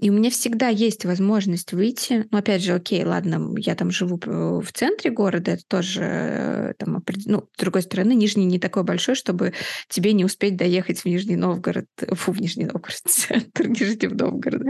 и 0.06 0.10
у 0.12 0.14
меня 0.14 0.30
всегда 0.30 0.68
есть 0.68 1.04
возможность 1.04 1.74
выйти. 1.74 2.28
Ну, 2.30 2.38
опять 2.38 2.62
же, 2.62 2.74
окей, 2.74 3.04
ладно, 3.04 3.56
я 3.58 3.74
там 3.74 3.90
живу 3.90 4.20
в 4.24 4.72
центре 4.72 5.10
города, 5.10 5.54
это 5.54 5.64
тоже 5.68 6.04
э, 6.04 6.74
там, 6.78 7.04
ну, 7.26 7.50
с 7.52 7.60
другой 7.60 7.82
стороны, 7.82 8.14
Нижний 8.14 8.46
не 8.46 8.60
такой 8.60 8.84
большой, 8.84 9.16
чтобы 9.16 9.54
тебе 9.90 10.14
не 10.14 10.24
успеть 10.24 10.58
доехать 10.58 11.00
в 11.00 11.06
Нижний 11.08 11.38
Новгород, 11.38 11.88
фу, 12.12 12.34
в 12.34 12.40
Нижний 12.40 12.66
Новгород, 12.66 13.02
центр 13.08 13.68
Нижний 13.68 14.10
Новгород. 14.10 14.62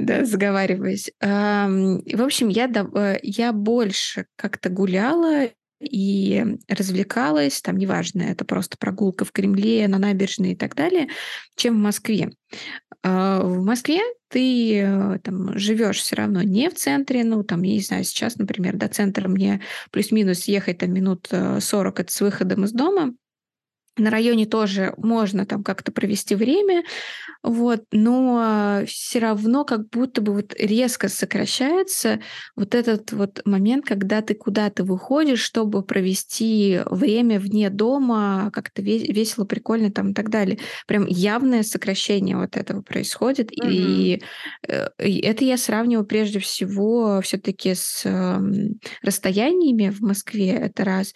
Да, 0.00 0.24
заговариваюсь. 0.24 1.12
В 1.20 2.20
общем, 2.20 2.48
э, 2.48 3.20
я 3.22 3.52
больше 3.52 4.26
как-то 4.34 4.68
гуляла 4.68 5.48
и 5.84 6.58
развлекалась, 6.68 7.60
там, 7.60 7.76
неважно, 7.76 8.22
это 8.22 8.44
просто 8.44 8.76
прогулка 8.78 9.24
в 9.24 9.32
Кремле, 9.32 9.86
на 9.88 9.98
набережной 9.98 10.52
и 10.52 10.56
так 10.56 10.74
далее, 10.74 11.08
чем 11.56 11.74
в 11.74 11.82
Москве. 11.82 12.30
А, 13.02 13.42
в 13.42 13.64
Москве 13.64 14.00
ты 14.28 14.80
э, 14.80 15.18
там 15.22 15.56
живешь 15.58 15.98
все 15.98 16.16
равно 16.16 16.42
не 16.42 16.70
в 16.70 16.74
центре, 16.74 17.22
ну, 17.22 17.44
там, 17.44 17.62
я 17.62 17.74
не 17.74 17.80
знаю, 17.80 18.04
сейчас, 18.04 18.36
например, 18.36 18.76
до 18.76 18.88
центра 18.88 19.28
мне 19.28 19.60
плюс-минус 19.90 20.44
ехать 20.44 20.78
там 20.78 20.92
минут 20.92 21.28
40 21.30 21.98
э, 21.98 22.02
это 22.02 22.12
с 22.12 22.20
выходом 22.20 22.64
из 22.64 22.72
дома, 22.72 23.14
на 23.96 24.10
районе 24.10 24.46
тоже 24.46 24.94
можно 24.96 25.46
там 25.46 25.62
как-то 25.62 25.92
провести 25.92 26.34
время, 26.34 26.82
вот, 27.42 27.84
но 27.92 28.82
все 28.86 29.18
равно 29.18 29.64
как 29.64 29.88
будто 29.90 30.20
бы 30.20 30.32
вот 30.32 30.54
резко 30.58 31.08
сокращается 31.08 32.20
вот 32.56 32.74
этот 32.74 33.12
вот 33.12 33.40
момент, 33.44 33.84
когда 33.84 34.22
ты 34.22 34.34
куда-то 34.34 34.84
выходишь, 34.84 35.40
чтобы 35.40 35.82
провести 35.82 36.80
время 36.86 37.38
вне 37.38 37.70
дома, 37.70 38.50
как-то 38.52 38.82
весело, 38.82 39.44
прикольно 39.44 39.90
там 39.90 40.10
и 40.10 40.14
так 40.14 40.30
далее. 40.30 40.58
Прям 40.86 41.06
явное 41.06 41.62
сокращение 41.62 42.36
вот 42.36 42.56
этого 42.56 42.82
происходит, 42.82 43.50
mm-hmm. 43.50 43.70
и, 43.70 44.22
э, 44.66 44.88
и 44.98 45.20
это 45.20 45.44
я 45.44 45.56
сравниваю 45.56 46.06
прежде 46.06 46.38
всего 46.38 47.20
все-таки 47.22 47.74
с 47.74 48.02
э, 48.04 48.38
расстояниями 49.02 49.90
в 49.90 50.00
Москве, 50.00 50.50
это 50.50 50.84
раз, 50.84 51.14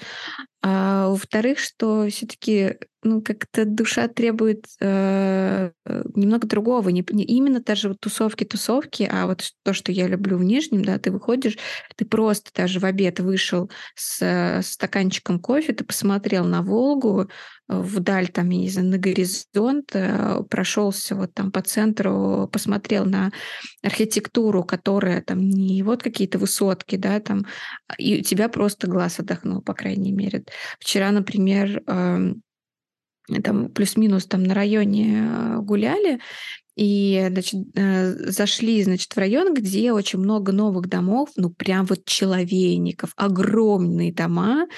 а 0.62 1.08
во-вторых, 1.08 1.58
что 1.58 2.08
все-таки 2.08 2.76
ну, 3.02 3.22
как-то 3.22 3.64
душа 3.64 4.08
требует 4.08 4.66
э, 4.80 5.70
немного 6.14 6.46
другого. 6.46 6.88
Не, 6.88 7.04
не 7.10 7.24
именно 7.24 7.60
даже 7.60 7.88
вот 7.88 8.00
тусовки-тусовки, 8.00 9.08
а 9.10 9.26
вот 9.26 9.50
то, 9.64 9.72
что 9.72 9.92
я 9.92 10.08
люблю 10.08 10.36
в 10.36 10.44
Нижнем, 10.44 10.84
да, 10.84 10.98
ты 10.98 11.10
выходишь, 11.10 11.56
ты 11.96 12.04
просто 12.04 12.50
даже 12.54 12.80
в 12.80 12.84
обед 12.84 13.20
вышел 13.20 13.70
с, 13.94 14.22
с 14.22 14.72
стаканчиком 14.72 15.38
кофе, 15.38 15.72
ты 15.72 15.84
посмотрел 15.84 16.44
на 16.44 16.62
Волгу, 16.62 17.28
вдаль, 17.68 18.28
там, 18.28 18.48
я 18.50 18.58
не 18.58 18.68
знаю, 18.68 18.88
на 18.88 18.98
горизонт, 18.98 19.90
э, 19.94 20.42
прошелся 20.48 21.14
вот 21.14 21.34
там 21.34 21.52
по 21.52 21.60
центру, 21.60 22.48
посмотрел 22.50 23.04
на 23.04 23.30
архитектуру, 23.82 24.64
которая 24.64 25.20
там 25.22 25.40
не 25.40 25.82
вот 25.82 26.02
какие-то 26.02 26.38
высотки, 26.38 26.96
да, 26.96 27.20
там, 27.20 27.44
и 27.98 28.20
у 28.20 28.22
тебя 28.22 28.48
просто 28.48 28.86
глаз 28.86 29.20
отдохнул, 29.20 29.60
по 29.60 29.74
крайней 29.74 30.12
мере. 30.12 30.44
Вчера, 30.80 31.10
например, 31.10 31.82
эм, 31.86 32.42
там 33.42 33.68
плюс-минус 33.68 34.26
там 34.26 34.42
на 34.42 34.54
районе 34.54 35.22
э, 35.22 35.56
гуляли, 35.58 36.20
и, 36.78 37.26
значит, 37.28 37.60
э, 37.74 38.30
зашли, 38.30 38.84
значит, 38.84 39.12
в 39.12 39.18
район, 39.18 39.52
где 39.52 39.90
очень 39.90 40.20
много 40.20 40.52
новых 40.52 40.88
домов, 40.88 41.30
ну, 41.34 41.50
прям 41.50 41.84
вот 41.86 42.04
человейников, 42.04 43.10
огромные 43.16 44.12
дома, 44.12 44.68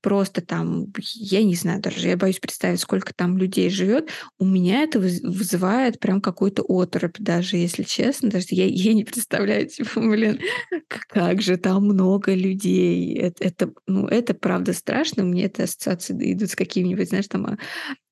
просто 0.00 0.40
там, 0.40 0.86
я 1.14 1.42
не 1.42 1.54
знаю 1.54 1.82
даже, 1.82 2.08
я 2.08 2.16
боюсь 2.16 2.38
представить, 2.38 2.80
сколько 2.80 3.12
там 3.12 3.36
людей 3.36 3.68
живет. 3.68 4.08
У 4.38 4.46
меня 4.46 4.84
это 4.84 4.98
вызывает 4.98 6.00
прям 6.00 6.22
какой-то 6.22 6.64
оторопь, 6.66 7.18
даже 7.18 7.58
если 7.58 7.82
честно, 7.82 8.30
даже 8.30 8.46
я, 8.52 8.64
я 8.64 8.94
не 8.94 9.04
представляю, 9.04 9.68
типа, 9.68 10.00
блин, 10.00 10.40
как 10.88 11.42
же 11.42 11.58
там 11.58 11.84
много 11.84 12.32
людей. 12.32 13.18
Это, 13.18 13.44
это, 13.44 13.70
ну, 13.86 14.06
это 14.06 14.32
правда 14.32 14.72
страшно, 14.72 15.24
мне 15.24 15.44
это 15.44 15.64
ассоциации 15.64 16.32
идут 16.32 16.52
с 16.52 16.56
какими-нибудь, 16.56 17.10
знаешь, 17.10 17.28
там 17.28 17.44
а, 17.44 17.58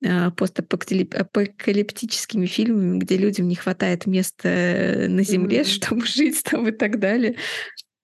а, 0.04 0.30
постапокалиптическими 0.32 2.46
фильмами, 2.46 2.98
где 2.98 3.16
людям 3.38 3.48
не 3.48 3.55
хватает 3.55 4.07
места 4.07 4.48
э, 4.48 5.09
на 5.09 5.22
земле, 5.22 5.61
mm-hmm. 5.62 5.64
чтобы 5.64 6.07
жить 6.07 6.42
там 6.44 6.68
и 6.68 6.72
так 6.72 6.98
далее. 6.98 7.37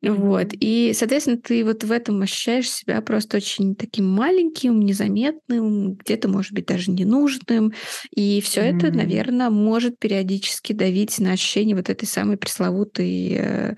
Вот. 0.02 0.48
И, 0.60 0.92
соответственно, 0.94 1.38
ты 1.38 1.64
вот 1.64 1.82
в 1.82 1.90
этом 1.90 2.20
ощущаешь 2.20 2.70
себя 2.70 3.00
просто 3.00 3.38
очень 3.38 3.74
таким 3.74 4.06
маленьким, 4.06 4.80
незаметным, 4.80 5.94
где-то, 5.94 6.28
может 6.28 6.52
быть, 6.52 6.66
даже 6.66 6.90
ненужным. 6.90 7.72
И 8.14 8.42
все 8.42 8.60
mm-hmm. 8.60 8.76
это, 8.76 8.90
наверное, 8.92 9.48
может 9.48 9.98
периодически 9.98 10.74
давить 10.74 11.18
на 11.20 11.32
ощущение 11.32 11.74
вот 11.74 11.88
этой 11.88 12.04
самой 12.04 12.36
пресловутой 12.36 13.32
э, 13.38 13.76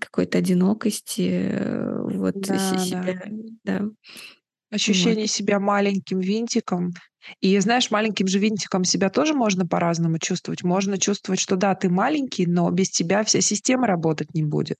какой-то 0.00 0.38
одинокости. 0.38 1.30
Э, 1.30 2.02
вот 2.02 2.40
да, 2.40 2.78
себя. 2.78 3.22
Да. 3.62 3.78
да. 3.78 3.88
Ощущение 4.72 5.24
вот. 5.24 5.30
себя 5.30 5.60
маленьким 5.60 6.18
винтиком. 6.18 6.90
И 7.40 7.58
знаешь, 7.58 7.90
маленьким 7.90 8.26
же 8.26 8.38
винтиком 8.38 8.84
себя 8.84 9.10
тоже 9.10 9.34
можно 9.34 9.66
по-разному 9.66 10.18
чувствовать. 10.18 10.62
Можно 10.62 10.98
чувствовать, 10.98 11.40
что 11.40 11.56
да, 11.56 11.74
ты 11.74 11.88
маленький, 11.88 12.46
но 12.46 12.70
без 12.70 12.90
тебя 12.90 13.24
вся 13.24 13.40
система 13.40 13.86
работать 13.86 14.34
не 14.34 14.42
будет. 14.42 14.78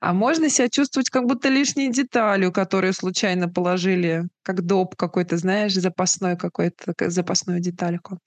А 0.00 0.12
можно 0.12 0.48
себя 0.48 0.68
чувствовать 0.68 1.10
как 1.10 1.24
будто 1.24 1.48
лишней 1.48 1.90
деталью, 1.90 2.52
которую 2.52 2.92
случайно 2.92 3.48
положили 3.48 4.24
как 4.44 4.62
доп 4.62 4.94
какой-то, 4.94 5.36
знаешь, 5.38 5.74
запасной 5.74 6.36
какой-то, 6.36 6.94
запасную 7.10 7.60
детальку. 7.60 8.18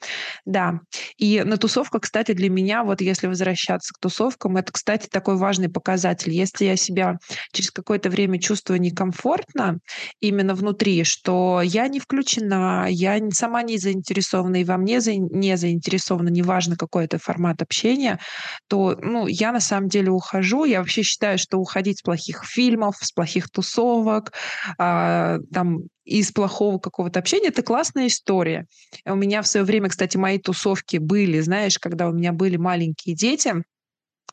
Да. 0.46 0.80
И 1.18 1.44
на 1.44 1.58
тусовках, 1.58 2.02
кстати, 2.02 2.34
для 2.34 2.50
меня, 2.50 2.84
вот 2.84 3.02
если 3.02 3.28
возвращаться 3.28 3.94
к 3.94 4.00
тусовкам, 4.00 4.58
это, 4.58 4.74
кстати, 4.74 5.08
такой 5.08 5.38
важный 5.38 5.70
показатель. 5.70 6.32
Если 6.32 6.66
я 6.66 6.76
себя 6.76 7.18
через 7.54 7.72
какое-то 7.72 8.10
время 8.10 8.40
чувствую 8.40 8.82
некомфортно 8.82 9.80
именно 10.20 10.56
внутри, 10.56 11.04
что 11.04 11.62
я 11.64 11.88
не 11.88 12.00
включена, 12.00 12.88
я 12.90 13.20
сама 13.32 13.64
не 13.64 13.78
заинтересована, 13.78 14.62
и 14.62 14.64
во 14.64 14.78
мне 14.78 15.00
не 15.06 15.58
заинтересована, 15.58 16.30
неважно 16.30 16.76
какой 16.76 17.06
это 17.06 17.18
формат 17.18 17.62
общения, 17.62 18.20
то 18.68 18.98
ну, 19.02 19.28
я 19.28 19.52
на 19.52 19.60
самом 19.60 19.90
деле 19.90 20.12
ухожу. 20.12 20.66
Я 20.66 20.80
вообще 20.80 21.04
считаю, 21.04 21.38
что 21.38 21.58
уходить 21.58 22.00
с 22.00 22.02
плохих 22.02 22.44
фильмов, 22.46 22.96
с 23.00 23.12
плохих 23.12 23.50
тусовок, 23.50 24.34
а, 24.78 25.38
там 25.54 25.84
из 26.06 26.32
плохого 26.32 26.80
какого-то 26.80 27.20
общения, 27.20 27.50
это 27.50 27.64
классная 27.64 28.08
история. 28.08 28.66
У 29.06 29.16
меня 29.16 29.42
в 29.42 29.48
свое 29.48 29.66
время, 29.66 29.90
кстати, 29.90 30.16
мои 30.18 30.40
тусовки 30.40 30.98
были, 30.98 31.42
знаешь, 31.42 31.78
когда 31.80 32.08
у 32.08 32.14
меня 32.14 32.32
были 32.32 32.56
маленькие 32.56 33.14
дети, 33.14 33.54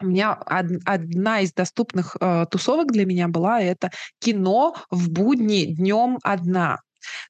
у 0.01 0.07
меня 0.07 0.33
одна 0.33 1.41
из 1.41 1.53
доступных 1.53 2.17
э, 2.21 2.47
тусовок 2.51 2.91
для 2.91 3.07
меня 3.07 3.29
была 3.29 3.61
это 3.61 3.91
кино 4.19 4.75
в 4.91 5.09
будни 5.11 5.67
днем 5.67 6.19
одна. 6.23 6.81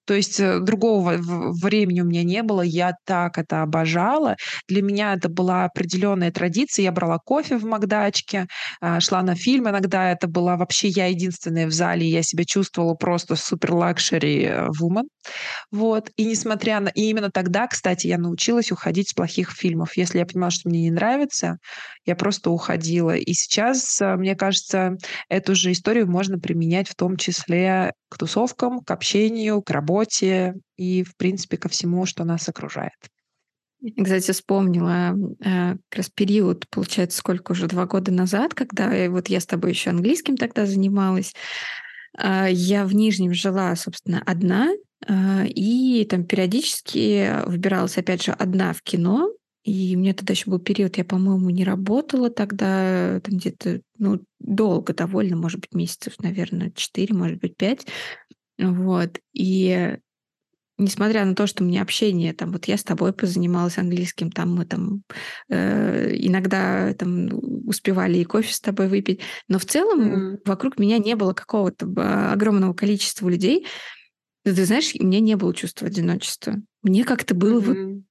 То 0.07 0.15
есть 0.15 0.41
э, 0.41 0.61
другого 0.61 1.15
времени 1.19 2.01
у 2.01 2.05
меня 2.05 2.23
не 2.23 2.43
было, 2.43 2.63
я 2.63 2.93
так 3.05 3.39
это 3.39 3.63
обожала. 3.63 4.37
Для 4.69 4.83
меня 4.83 5.15
это 5.15 5.29
была 5.29 5.65
определенная 5.65 6.31
традиция. 6.31 6.85
Я 6.85 6.93
брала 6.93 7.19
кофе 7.19 7.57
в 7.57 7.65
Макдачке, 7.65 8.47
а, 8.81 9.01
шла 9.01 9.23
на 9.23 9.35
фильм. 9.35 9.69
Иногда 9.69 10.11
это 10.11 10.29
была 10.29 10.57
вообще 10.57 10.89
я 10.89 11.07
единственная 11.07 11.67
в 11.67 11.73
зале, 11.73 12.09
я 12.09 12.23
себя 12.23 12.45
чувствовала 12.45 12.95
просто 12.95 13.37
супер 13.37 13.75
luxury 13.75 14.53
вумен. 14.79 15.09
Вот. 15.71 16.11
И 16.17 16.25
несмотря 16.25 16.81
на... 16.81 16.89
И 16.89 17.03
именно 17.03 17.31
тогда, 17.31 17.67
кстати, 17.67 18.07
я 18.07 18.19
научилась 18.19 18.73
уходить 18.73 19.11
с 19.11 19.15
плохих 19.15 19.53
фильмов. 19.53 19.97
Если 19.97 20.19
я 20.19 20.27
понимала, 20.27 20.51
что 20.51 20.69
мне 20.69 20.83
не 20.83 20.91
нравится, 20.91 21.59
я 22.05 22.17
просто 22.17 22.51
уходила. 22.51 23.17
И 23.17 23.33
сейчас, 23.33 24.01
э, 24.01 24.17
мне 24.17 24.37
кажется, 24.37 24.97
эту 25.29 25.55
же 25.55 25.73
историю 25.73 26.11
можно 26.11 26.39
применять 26.39 26.89
в 26.89 26.95
том 26.95 27.17
числе 27.17 27.93
к 28.09 28.19
тусовкам, 28.19 28.81
к 28.81 28.91
общению, 28.91 29.63
к 29.65 29.71
работе 29.71 30.55
и, 30.77 31.03
в 31.03 31.17
принципе, 31.17 31.57
ко 31.57 31.69
всему, 31.69 32.07
что 32.07 32.25
нас 32.25 32.49
окружает. 32.49 32.93
Кстати, 34.03 34.31
вспомнила 34.31 35.15
э, 35.41 35.77
как 35.89 35.99
раз 35.99 36.09
период, 36.09 36.67
получается, 36.71 37.19
сколько 37.19 37.53
уже, 37.53 37.67
два 37.67 37.85
года 37.87 38.13
назад, 38.13 38.55
когда 38.55 39.11
вот 39.11 39.29
я 39.29 39.41
с 39.41 39.47
тобой 39.47 39.71
еще 39.71 39.91
английским 39.91 40.37
тогда 40.37 40.65
занималась. 40.65 41.35
Э, 42.19 42.47
я 42.51 42.87
в 42.87 42.95
Нижнем 42.95 43.35
жила, 43.35 43.77
собственно, 43.77 44.23
одна, 44.25 44.71
А, 45.07 45.45
и 45.45 46.07
там 46.09 46.25
периодически 46.25 47.47
выбиралась, 47.47 47.99
опять 47.99 48.23
же, 48.23 48.33
одна 48.33 48.73
в 48.73 48.81
кино, 48.81 49.29
и 49.65 49.95
у 49.97 49.99
меня 49.99 50.13
тогда 50.13 50.33
еще 50.33 50.51
был 50.51 50.59
период, 50.59 50.99
я, 50.99 51.05
по-моему, 51.05 51.49
не 51.51 51.65
работала 51.65 52.31
тогда, 52.31 53.21
там 53.21 53.37
где-то, 53.37 53.81
ну, 53.99 54.21
долго 54.39 54.93
довольно, 54.93 55.37
может 55.37 55.61
быть, 55.61 55.75
месяцев, 55.75 56.15
наверное, 56.19 56.71
4, 56.75 57.15
может 57.15 57.39
быть, 57.39 57.57
5. 57.57 57.87
Вот. 58.59 59.19
И 59.33 59.97
несмотря 60.79 61.25
на 61.25 61.35
то, 61.35 61.47
что 61.47 61.63
мне 61.63 61.81
общение, 61.81 62.33
там, 62.33 62.53
вот 62.53 62.67
я 62.67 62.77
с 62.77 62.85
тобой 62.85 63.13
позанималась 63.13 63.79
английским, 63.79 64.31
там 64.31 64.55
мы 64.55 64.67
там 64.67 65.03
э, 65.49 66.15
иногда 66.17 66.93
там 66.95 67.29
успевали 67.67 68.19
и 68.19 68.25
кофе 68.25 68.53
с 68.53 68.61
тобой 68.61 68.89
выпить, 68.89 69.21
но 69.49 69.59
в 69.59 69.65
целом 69.65 70.01
mm-hmm. 70.01 70.39
вокруг 70.45 70.79
меня 70.79 70.99
не 70.99 71.15
было 71.15 71.33
какого-то 71.33 72.33
огромного 72.33 72.75
количества 72.75 73.29
людей. 73.29 73.67
Ты, 74.45 74.55
ты 74.55 74.65
знаешь, 74.65 74.93
у 74.99 75.05
меня 75.05 75.21
не 75.21 75.37
было 75.37 75.55
чувства 75.55 75.87
одиночества. 75.87 76.57
Мне 76.83 77.05
как-то 77.05 77.35
было 77.35 77.61
mm-hmm. 77.61 77.95
вот 77.95 78.03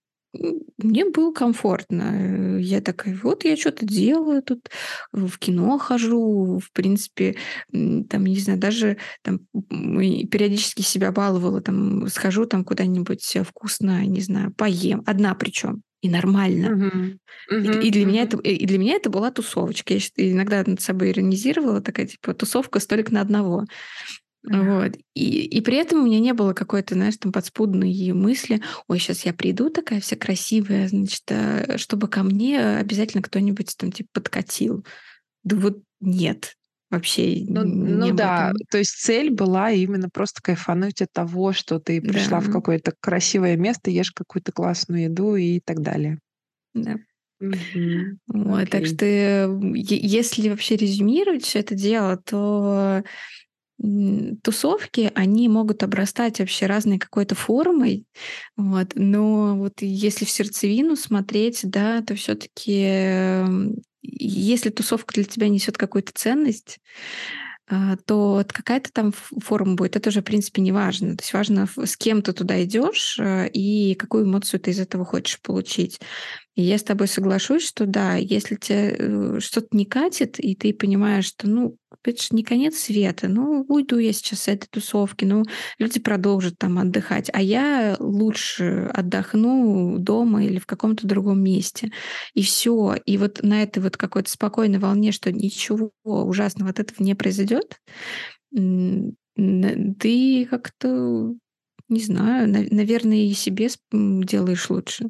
мне 0.77 1.05
было 1.09 1.31
комфортно. 1.31 2.57
Я 2.59 2.81
такая, 2.81 3.17
вот 3.21 3.45
я 3.45 3.55
что-то 3.55 3.85
делаю 3.85 4.41
тут, 4.41 4.69
в 5.11 5.37
кино 5.37 5.77
хожу, 5.77 6.59
в 6.59 6.71
принципе, 6.71 7.35
там, 7.71 8.25
не 8.25 8.37
знаю, 8.37 8.59
даже 8.59 8.97
там 9.21 9.41
периодически 9.69 10.81
себя 10.81 11.11
баловала, 11.11 11.61
там, 11.61 12.07
схожу 12.07 12.45
там 12.45 12.63
куда-нибудь 12.63 13.37
вкусно, 13.47 14.05
не 14.05 14.21
знаю, 14.21 14.53
поем, 14.53 15.03
одна 15.05 15.35
причем, 15.35 15.83
и 16.01 16.09
нормально. 16.09 16.65
Uh-huh. 16.65 17.17
Uh-huh. 17.51 17.83
И, 17.83 17.87
и, 17.87 17.91
для 17.91 18.01
uh-huh. 18.01 18.05
меня 18.05 18.23
это, 18.23 18.37
и 18.37 18.65
для 18.65 18.77
меня 18.77 18.95
это 18.95 19.09
была 19.09 19.31
тусовочка. 19.31 19.93
Я 19.93 19.99
иногда 20.17 20.63
над 20.65 20.81
собой 20.81 21.11
иронизировала, 21.11 21.81
такая, 21.81 22.07
типа, 22.07 22.33
тусовка 22.33 22.79
столик 22.79 23.11
на 23.11 23.21
одного. 23.21 23.65
Вот. 24.43 24.97
И, 25.13 25.45
и 25.45 25.61
при 25.61 25.77
этом 25.77 26.01
у 26.01 26.05
меня 26.05 26.19
не 26.19 26.33
было 26.33 26.53
какой-то, 26.53 26.95
знаешь, 26.95 27.17
там 27.17 27.31
подспудной 27.31 28.11
мысли, 28.11 28.61
ой, 28.87 28.99
сейчас 28.99 29.25
я 29.25 29.33
приду 29.33 29.69
такая 29.69 30.01
вся 30.01 30.17
красивая, 30.17 30.89
значит, 30.89 31.23
э, 31.29 31.77
чтобы 31.77 32.09
ко 32.09 32.23
мне 32.23 32.77
обязательно 32.77 33.23
кто-нибудь 33.23 33.73
там 33.77 33.91
типа 33.91 34.09
подкатил. 34.13 34.85
Да 35.43 35.55
вот 35.55 35.81
нет, 36.01 36.55
вообще 36.89 37.45
ну, 37.47 37.63
ну 37.63 38.13
да, 38.13 38.49
этом. 38.49 38.57
то 38.69 38.77
есть 38.77 38.91
цель 38.91 39.29
была 39.29 39.71
именно 39.71 40.09
просто 40.09 40.41
кайфануть 40.41 41.01
от 41.01 41.11
того, 41.13 41.53
что 41.53 41.79
ты 41.79 42.01
пришла 42.01 42.41
да. 42.41 42.47
в 42.47 42.51
какое-то 42.51 42.93
красивое 42.99 43.55
место, 43.55 43.91
ешь 43.91 44.11
какую-то 44.11 44.51
классную 44.51 45.03
еду 45.03 45.35
и 45.35 45.61
так 45.61 45.81
далее. 45.81 46.19
Да. 46.73 46.97
Угу. 47.39 48.19
Вот, 48.27 48.61
okay. 48.61 48.67
так 48.67 48.85
что 48.85 49.05
если 49.05 50.49
вообще 50.49 50.75
резюмировать 50.75 51.43
все 51.43 51.59
это 51.59 51.75
дело, 51.75 52.17
то 52.17 53.03
тусовки, 54.43 55.11
они 55.15 55.49
могут 55.49 55.83
обрастать 55.83 56.39
вообще 56.39 56.67
разной 56.67 56.99
какой-то 56.99 57.35
формой, 57.35 58.05
вот, 58.55 58.93
но 58.95 59.57
вот 59.57 59.81
если 59.81 60.25
в 60.25 60.29
сердцевину 60.29 60.95
смотреть, 60.95 61.61
да, 61.63 62.01
то 62.01 62.15
все 62.15 62.35
таки 62.35 63.73
если 64.03 64.69
тусовка 64.69 65.13
для 65.13 65.23
тебя 65.23 65.47
несет 65.47 65.77
какую-то 65.77 66.11
ценность, 66.13 66.79
а, 67.67 67.95
то 68.05 68.45
какая-то 68.47 68.91
там 68.91 69.13
форма 69.13 69.75
будет, 69.75 69.95
это 69.95 70.09
уже, 70.09 70.21
в 70.21 70.25
принципе, 70.25 70.61
не 70.61 70.71
важно. 70.71 71.15
То 71.15 71.23
есть 71.23 71.33
важно, 71.33 71.67
с 71.77 71.95
кем 71.95 72.21
ты 72.21 72.33
туда 72.33 72.61
идешь 72.63 73.17
э, 73.19 73.47
и 73.49 73.95
какую 73.95 74.25
эмоцию 74.25 74.59
ты 74.59 74.71
из 74.71 74.79
этого 74.79 75.05
хочешь 75.05 75.41
получить. 75.41 76.01
И 76.55 76.61
я 76.61 76.77
с 76.77 76.83
тобой 76.83 77.07
соглашусь, 77.07 77.67
что 77.67 77.87
да, 77.87 78.15
если 78.15 78.55
тебе 78.55 78.95
э, 78.97 79.39
что-то 79.39 79.69
не 79.71 79.85
катит, 79.85 80.39
и 80.39 80.55
ты 80.55 80.71
понимаешь, 80.73 81.25
что, 81.25 81.49
ну, 81.49 81.77
это 82.03 82.21
же 82.21 82.29
не 82.31 82.43
конец 82.43 82.77
света, 82.77 83.27
ну, 83.27 83.65
уйду 83.67 83.97
я 83.97 84.13
сейчас 84.13 84.41
с 84.41 84.47
этой 84.47 84.67
тусовки, 84.67 85.25
ну, 85.25 85.43
люди 85.79 85.99
продолжат 85.99 86.57
там 86.59 86.77
отдыхать, 86.77 87.29
а 87.33 87.41
я 87.41 87.95
лучше 87.99 88.91
отдохну 88.93 89.97
дома 89.97 90.45
или 90.45 90.59
в 90.59 90.67
каком-то 90.67 91.07
другом 91.07 91.41
месте. 91.41 91.91
И 92.35 92.43
все. 92.43 92.97
И 93.05 93.17
вот 93.17 93.41
на 93.41 93.63
этой 93.63 93.81
вот 93.81 93.97
какой-то 93.97 94.29
спокойной 94.29 94.79
волне, 94.79 95.11
что 95.11 95.31
ничего 95.31 95.91
ужасного 96.03 96.69
от 96.69 96.79
этого 96.79 97.03
не 97.03 97.15
произойдет, 97.15 97.79
ты 99.35 100.45
как-то, 100.45 101.33
не 101.89 101.99
знаю, 101.99 102.47
наверное, 102.49 103.25
и 103.25 103.33
себе 103.33 103.69
делаешь 103.91 104.69
лучше. 104.69 105.09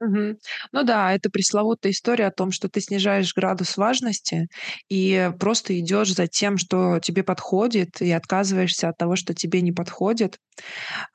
Мгм. 0.00 0.36
Ну 0.72 0.82
да, 0.82 1.12
это 1.14 1.30
пресловутая 1.30 1.92
история 1.92 2.26
о 2.26 2.30
том, 2.32 2.50
что 2.50 2.68
ты 2.68 2.80
снижаешь 2.80 3.32
градус 3.34 3.76
важности 3.76 4.48
и 4.88 5.30
просто 5.38 5.78
идешь 5.78 6.12
за 6.14 6.26
тем, 6.26 6.58
что 6.58 6.98
тебе 7.00 7.22
подходит, 7.22 8.02
и 8.02 8.10
отказываешься 8.10 8.88
от 8.88 8.98
того, 8.98 9.16
что 9.16 9.34
тебе 9.34 9.60
не 9.62 9.72
подходит. 9.72 10.38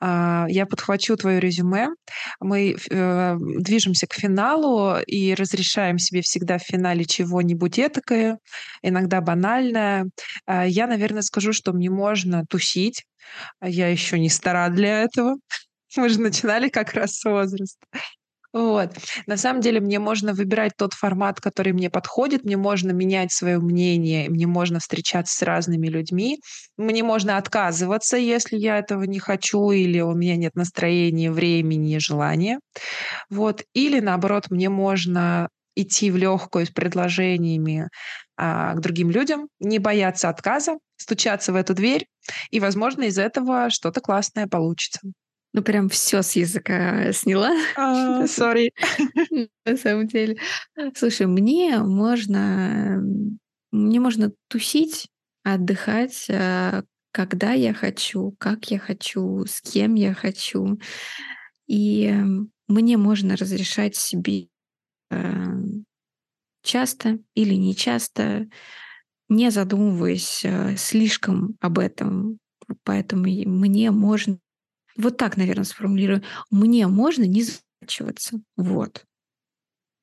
А, 0.00 0.46
я 0.48 0.66
подхвачу 0.66 1.16
твое 1.16 1.40
резюме. 1.40 1.88
Мы 2.40 2.76
э, 2.90 3.36
движемся 3.60 4.06
к 4.06 4.14
финалу 4.14 4.98
и 5.06 5.34
разрешаем 5.34 5.98
себе 5.98 6.22
всегда 6.22 6.58
в 6.58 6.62
финале 6.62 7.04
чего-нибудь 7.04 7.78
этакое, 7.78 8.38
иногда 8.82 9.20
банальное. 9.20 10.10
А, 10.46 10.66
я, 10.66 10.86
наверное, 10.88 11.22
скажу, 11.22 11.52
что 11.52 11.72
мне 11.72 11.90
можно 11.90 12.44
тусить. 12.48 13.04
а 13.60 13.68
Я 13.68 13.88
еще 13.88 14.18
не 14.18 14.30
стара 14.30 14.70
для 14.70 15.02
этого. 15.04 15.36
Мы 15.96 16.08
же 16.10 16.20
начинали 16.20 16.68
как 16.68 16.94
раз 16.94 17.16
с 17.18 17.24
возраста. 17.24 17.86
Вот. 18.52 18.96
На 19.26 19.36
самом 19.36 19.60
деле 19.60 19.80
мне 19.80 20.00
можно 20.00 20.32
выбирать 20.34 20.72
тот 20.76 20.92
формат, 20.92 21.40
который 21.40 21.72
мне 21.72 21.88
подходит, 21.88 22.44
мне 22.44 22.56
можно 22.56 22.90
менять 22.90 23.32
свое 23.32 23.58
мнение, 23.58 24.28
мне 24.28 24.46
можно 24.48 24.80
встречаться 24.80 25.36
с 25.36 25.42
разными 25.42 25.86
людьми, 25.86 26.40
мне 26.76 27.04
можно 27.04 27.36
отказываться, 27.36 28.16
если 28.16 28.56
я 28.56 28.78
этого 28.78 29.04
не 29.04 29.20
хочу 29.20 29.70
или 29.70 30.00
у 30.00 30.14
меня 30.14 30.36
нет 30.36 30.56
настроения, 30.56 31.30
времени, 31.30 31.98
желания. 31.98 32.58
Вот. 33.30 33.62
Или 33.74 34.00
наоборот, 34.00 34.50
мне 34.50 34.68
можно 34.68 35.48
идти 35.76 36.10
в 36.10 36.16
легкую 36.16 36.66
с 36.66 36.70
предложениями 36.70 37.88
а, 38.36 38.74
к 38.74 38.80
другим 38.80 39.10
людям, 39.10 39.48
не 39.60 39.78
бояться 39.78 40.28
отказа, 40.28 40.78
стучаться 40.96 41.52
в 41.52 41.56
эту 41.56 41.74
дверь, 41.74 42.06
и, 42.50 42.60
возможно, 42.60 43.04
из 43.04 43.18
этого 43.18 43.70
что-то 43.70 44.00
классное 44.00 44.48
получится. 44.48 45.00
Ну, 45.52 45.62
прям 45.62 45.88
все 45.88 46.22
с 46.22 46.36
языка 46.36 47.12
сняла. 47.12 47.50
А, 47.76 48.26
сори. 48.26 48.72
На 49.64 49.76
самом 49.76 50.06
деле. 50.06 50.36
Слушай, 50.94 51.26
мне 51.26 51.78
можно 51.78 53.02
мне 53.72 54.00
можно 54.00 54.32
тусить, 54.48 55.08
отдыхать, 55.44 56.26
а, 56.30 56.82
когда 57.12 57.52
я 57.52 57.72
хочу, 57.72 58.34
как 58.38 58.70
я 58.70 58.78
хочу, 58.78 59.44
с 59.46 59.60
кем 59.60 59.94
я 59.94 60.14
хочу. 60.14 60.78
И 61.66 62.12
мне 62.68 62.96
можно 62.96 63.36
разрешать 63.36 63.96
себе 63.96 64.48
а, 65.10 65.54
часто 66.62 67.18
или 67.34 67.54
не 67.54 67.74
часто, 67.74 68.48
не 69.28 69.50
задумываясь 69.50 70.44
слишком 70.76 71.56
об 71.60 71.78
этом. 71.78 72.38
Поэтому 72.84 73.22
мне 73.22 73.90
можно 73.90 74.38
вот 75.00 75.16
так, 75.16 75.36
наверное, 75.36 75.64
сформулирую. 75.64 76.22
Мне 76.50 76.86
можно 76.86 77.24
не 77.24 77.42
заморачиваться. 77.44 78.40
Вот. 78.56 79.04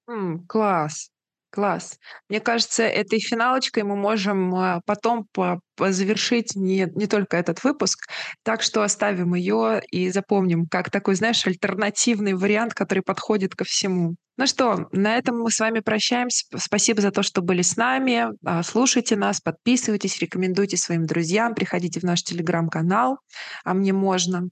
М, 0.09 0.45
класс, 0.47 1.11
класс. 1.57 1.97
Мне 2.29 2.39
кажется, 2.39 2.83
этой 2.83 3.19
финалочкой 3.19 3.81
мы 3.81 3.95
можем 3.95 4.53
а, 4.53 4.81
потом 4.85 5.25
по- 5.33 5.59
завершить 5.79 6.55
не, 6.55 6.87
не 6.93 7.07
только 7.07 7.35
этот 7.35 7.63
выпуск, 7.63 8.07
так 8.43 8.61
что 8.61 8.83
оставим 8.83 9.33
ее 9.33 9.81
и 9.89 10.11
запомним 10.11 10.67
как 10.67 10.91
такой, 10.91 11.15
знаешь, 11.15 11.47
альтернативный 11.47 12.35
вариант, 12.35 12.75
который 12.75 13.01
подходит 13.01 13.55
ко 13.55 13.63
всему. 13.63 14.17
Ну 14.37 14.45
что, 14.45 14.87
на 14.91 15.15
этом 15.15 15.39
мы 15.39 15.49
с 15.49 15.59
вами 15.59 15.79
прощаемся. 15.79 16.45
Спасибо 16.59 17.01
за 17.01 17.09
то, 17.09 17.23
что 17.23 17.41
были 17.41 17.63
с 17.63 17.75
нами. 17.75 18.27
А, 18.45 18.61
слушайте 18.61 19.15
нас, 19.15 19.41
подписывайтесь, 19.41 20.19
рекомендуйте 20.19 20.77
своим 20.77 21.07
друзьям, 21.07 21.55
приходите 21.55 21.99
в 21.99 22.03
наш 22.03 22.21
телеграм-канал, 22.21 23.17
а 23.63 23.73
мне 23.73 23.93
можно. 23.93 24.49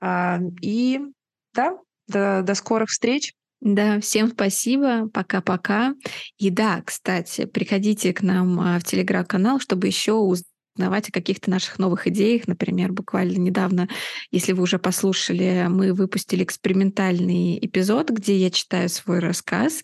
А, 0.00 0.40
и 0.60 0.98
да, 1.54 1.78
до, 2.08 2.42
до 2.42 2.54
скорых 2.56 2.88
встреч. 2.88 3.32
Да, 3.60 4.00
всем 4.00 4.28
спасибо, 4.28 5.08
пока-пока. 5.08 5.94
И 6.38 6.50
да, 6.50 6.82
кстати, 6.84 7.46
приходите 7.46 8.12
к 8.12 8.22
нам 8.22 8.60
а, 8.60 8.78
в 8.78 8.84
телеграм-канал, 8.84 9.60
чтобы 9.60 9.86
еще 9.86 10.12
узнать 10.12 10.44
узнавать 10.76 11.08
о 11.08 11.12
каких-то 11.12 11.50
наших 11.50 11.78
новых 11.78 12.06
идеях. 12.06 12.46
Например, 12.46 12.92
буквально 12.92 13.38
недавно, 13.38 13.88
если 14.30 14.52
вы 14.52 14.62
уже 14.62 14.78
послушали, 14.78 15.66
мы 15.68 15.94
выпустили 15.94 16.44
экспериментальный 16.44 17.58
эпизод, 17.64 18.10
где 18.10 18.36
я 18.36 18.50
читаю 18.50 18.88
свой 18.90 19.20
рассказ. 19.20 19.82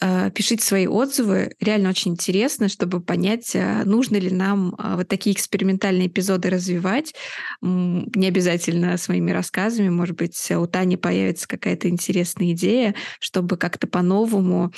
А, 0.00 0.30
пишите 0.30 0.64
свои 0.64 0.86
отзывы. 0.86 1.54
Реально 1.60 1.90
очень 1.90 2.12
интересно, 2.12 2.68
чтобы 2.68 3.00
понять, 3.00 3.54
а, 3.54 3.84
нужно 3.84 4.16
ли 4.16 4.30
нам 4.30 4.74
а, 4.78 4.96
вот 4.96 5.08
такие 5.08 5.36
экспериментальные 5.36 6.08
эпизоды 6.08 6.48
развивать. 6.48 7.14
Не 7.60 8.26
обязательно 8.26 8.96
своими 8.96 9.30
рассказами. 9.32 9.90
Может 9.90 10.16
быть, 10.16 10.50
у 10.50 10.66
Тани 10.66 10.96
появится 10.96 11.46
какая-то 11.46 11.88
интересная 11.88 12.52
идея, 12.52 12.94
чтобы 13.20 13.56
как-то 13.56 13.86
по-новому 13.86 14.72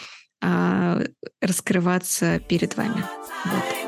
раскрываться 1.41 2.39
перед 2.41 2.77
вами. 2.77 3.03
Вот. 3.47 3.84